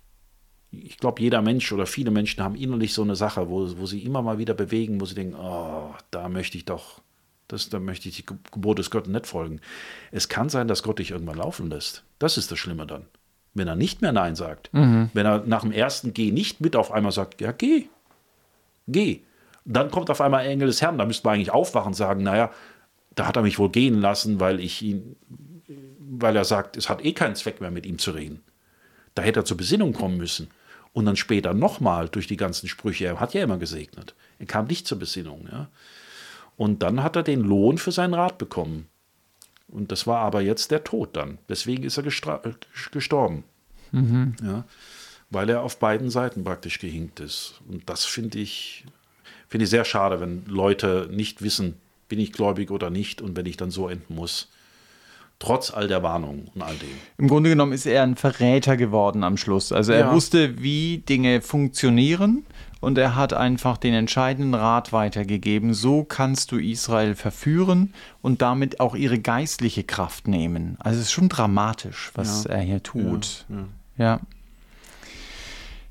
ich 0.71 0.97
glaube, 0.97 1.21
jeder 1.21 1.41
Mensch 1.41 1.71
oder 1.71 1.85
viele 1.85 2.11
Menschen 2.11 2.43
haben 2.43 2.55
innerlich 2.55 2.93
so 2.93 3.01
eine 3.01 3.15
Sache, 3.15 3.49
wo, 3.49 3.77
wo 3.77 3.85
sie 3.85 4.03
immer 4.03 4.21
mal 4.21 4.37
wieder 4.37 4.53
bewegen, 4.53 5.01
wo 5.01 5.05
sie 5.05 5.15
denken, 5.15 5.35
oh, 5.35 5.93
da 6.11 6.29
möchte 6.29 6.57
ich 6.57 6.65
doch, 6.65 7.01
das, 7.47 7.69
da 7.69 7.79
möchte 7.79 8.07
ich 8.07 8.17
die 8.17 8.25
Gebot 8.25 8.79
des 8.79 8.91
Gottes 8.91 9.11
nicht 9.11 9.27
folgen. 9.27 9.61
Es 10.11 10.29
kann 10.29 10.49
sein, 10.49 10.67
dass 10.67 10.83
Gott 10.83 10.99
dich 10.99 11.11
irgendwann 11.11 11.37
laufen 11.37 11.69
lässt. 11.69 12.03
Das 12.19 12.37
ist 12.37 12.51
das 12.51 12.59
Schlimme 12.59 12.85
dann. 12.85 13.05
Wenn 13.53 13.67
er 13.67 13.75
nicht 13.75 14.01
mehr 14.01 14.11
Nein 14.11 14.35
sagt, 14.35 14.73
mhm. 14.73 15.09
wenn 15.13 15.25
er 15.25 15.43
nach 15.45 15.61
dem 15.61 15.71
ersten 15.71 16.13
Geh 16.13 16.31
nicht 16.31 16.61
mit 16.61 16.75
auf 16.75 16.91
einmal 16.91 17.11
sagt, 17.11 17.41
ja, 17.41 17.51
geh, 17.51 17.87
geh. 18.87 19.21
Dann 19.65 19.91
kommt 19.91 20.09
auf 20.09 20.21
einmal 20.21 20.45
Engel 20.45 20.67
des 20.67 20.81
Herrn, 20.81 20.97
da 20.97 21.05
müsste 21.05 21.27
man 21.27 21.35
eigentlich 21.35 21.51
aufwachen 21.51 21.89
und 21.89 21.93
sagen, 21.95 22.23
naja, 22.23 22.51
da 23.15 23.27
hat 23.27 23.35
er 23.35 23.41
mich 23.41 23.59
wohl 23.59 23.69
gehen 23.69 23.99
lassen, 23.99 24.39
weil 24.39 24.59
ich 24.59 24.81
ihn, 24.81 25.15
weil 25.99 26.35
er 26.35 26.45
sagt, 26.45 26.77
es 26.77 26.89
hat 26.89 27.03
eh 27.03 27.13
keinen 27.13 27.35
Zweck 27.35 27.59
mehr, 27.59 27.71
mit 27.71 27.85
ihm 27.85 27.97
zu 27.97 28.11
reden. 28.11 28.41
Da 29.15 29.23
hätte 29.23 29.41
er 29.41 29.45
zur 29.45 29.57
Besinnung 29.57 29.93
kommen 29.93 30.17
müssen. 30.17 30.49
Und 30.93 31.05
dann 31.05 31.15
später 31.15 31.53
nochmal 31.53 32.09
durch 32.09 32.27
die 32.27 32.37
ganzen 32.37 32.67
Sprüche. 32.67 33.05
Er 33.05 33.19
hat 33.19 33.33
ja 33.33 33.43
immer 33.43 33.57
gesegnet. 33.57 34.15
Er 34.39 34.47
kam 34.47 34.65
nicht 34.65 34.87
zur 34.87 34.97
Besinnung. 34.97 35.47
Ja. 35.51 35.69
Und 36.55 36.81
dann 36.81 37.03
hat 37.03 37.15
er 37.15 37.23
den 37.23 37.41
Lohn 37.41 37.77
für 37.77 37.91
seinen 37.91 38.13
Rat 38.13 38.37
bekommen. 38.37 38.87
Und 39.71 39.91
das 39.91 40.07
war 40.07 40.19
aber 40.19 40.41
jetzt 40.41 40.71
der 40.71 40.83
Tod 40.83 41.15
dann. 41.15 41.37
Deswegen 41.47 41.83
ist 41.83 41.97
er 41.97 42.03
gestorben. 42.03 43.43
Mhm. 43.91 44.35
Ja, 44.43 44.65
weil 45.29 45.49
er 45.49 45.61
auf 45.61 45.79
beiden 45.79 46.09
Seiten 46.09 46.43
praktisch 46.43 46.79
gehinkt 46.79 47.19
ist. 47.19 47.61
Und 47.67 47.89
das 47.89 48.05
finde 48.05 48.39
ich, 48.39 48.85
find 49.47 49.63
ich 49.63 49.69
sehr 49.69 49.85
schade, 49.85 50.19
wenn 50.19 50.45
Leute 50.45 51.07
nicht 51.11 51.41
wissen, 51.41 51.75
bin 52.07 52.19
ich 52.19 52.33
gläubig 52.33 52.71
oder 52.71 52.89
nicht 52.89 53.21
und 53.21 53.37
wenn 53.37 53.45
ich 53.45 53.57
dann 53.57 53.71
so 53.71 53.87
enden 53.87 54.15
muss. 54.15 54.49
Trotz 55.39 55.71
all 55.71 55.87
der 55.87 56.03
Warnungen 56.03 56.49
und 56.53 56.61
all 56.61 56.75
dem. 56.75 56.89
Im 57.17 57.29
Grunde 57.29 57.49
genommen 57.49 57.71
ist 57.71 57.85
er 57.85 58.03
ein 58.03 58.17
Verräter 58.17 58.75
geworden 58.75 59.23
am 59.23 59.37
Schluss. 59.37 59.71
Also 59.71 59.93
er 59.93 59.99
ja. 59.99 60.13
wusste, 60.13 60.61
wie 60.61 60.97
Dinge 60.97 61.41
funktionieren 61.41 62.45
und 62.81 62.97
er 62.97 63.15
hat 63.15 63.33
einfach 63.33 63.77
den 63.77 63.93
entscheidenden 63.93 64.53
Rat 64.53 64.91
weitergegeben. 64.91 65.73
So 65.73 66.03
kannst 66.03 66.51
du 66.51 66.57
Israel 66.57 67.15
verführen 67.15 67.93
und 68.21 68.41
damit 68.41 68.81
auch 68.81 68.95
ihre 68.95 69.17
geistliche 69.17 69.85
Kraft 69.85 70.27
nehmen. 70.27 70.75
Also 70.79 70.99
es 70.99 71.05
ist 71.05 71.11
schon 71.11 71.29
dramatisch, 71.29 72.11
was 72.15 72.43
ja. 72.43 72.51
er 72.51 72.61
hier 72.61 72.83
tut. 72.83 73.45
ja. 73.97 74.05
ja. 74.05 74.19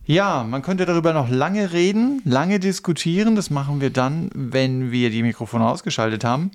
Ja, 0.08 0.42
man 0.42 0.62
könnte 0.62 0.86
darüber 0.86 1.12
noch 1.12 1.28
lange 1.28 1.74
reden, 1.74 2.22
lange 2.24 2.60
diskutieren. 2.60 3.36
Das 3.36 3.50
machen 3.50 3.82
wir 3.82 3.90
dann, 3.90 4.30
wenn 4.32 4.90
wir 4.90 5.10
die 5.10 5.22
Mikrofone 5.22 5.68
ausgeschaltet 5.68 6.24
haben. 6.24 6.50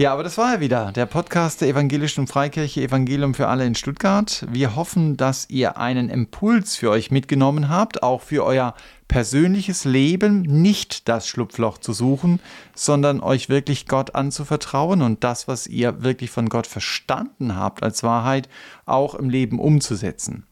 Ja, 0.00 0.14
aber 0.14 0.22
das 0.22 0.38
war 0.38 0.54
ja 0.54 0.60
wieder 0.60 0.92
der 0.92 1.04
Podcast 1.04 1.60
der 1.60 1.68
Evangelischen 1.68 2.26
Freikirche 2.26 2.80
Evangelium 2.80 3.34
für 3.34 3.48
alle 3.48 3.66
in 3.66 3.74
Stuttgart. 3.74 4.46
Wir 4.50 4.74
hoffen, 4.74 5.18
dass 5.18 5.50
ihr 5.50 5.76
einen 5.76 6.08
Impuls 6.08 6.74
für 6.74 6.88
euch 6.88 7.10
mitgenommen 7.10 7.68
habt, 7.68 8.02
auch 8.02 8.22
für 8.22 8.46
euer 8.46 8.72
persönliches 9.10 9.84
Leben 9.84 10.40
nicht 10.42 11.08
das 11.08 11.26
Schlupfloch 11.26 11.78
zu 11.78 11.92
suchen, 11.92 12.38
sondern 12.76 13.20
euch 13.20 13.48
wirklich 13.48 13.88
Gott 13.88 14.14
anzuvertrauen 14.14 15.02
und 15.02 15.24
das, 15.24 15.48
was 15.48 15.66
ihr 15.66 16.04
wirklich 16.04 16.30
von 16.30 16.48
Gott 16.48 16.68
verstanden 16.68 17.56
habt 17.56 17.82
als 17.82 18.04
Wahrheit, 18.04 18.48
auch 18.86 19.16
im 19.16 19.28
Leben 19.28 19.58
umzusetzen. 19.58 20.44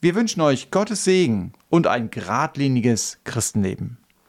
Wir 0.00 0.14
wünschen 0.14 0.40
euch 0.40 0.70
Gottes 0.70 1.04
Segen 1.04 1.52
und 1.68 1.86
ein 1.86 2.10
geradliniges 2.10 3.18
Christenleben. 3.24 3.98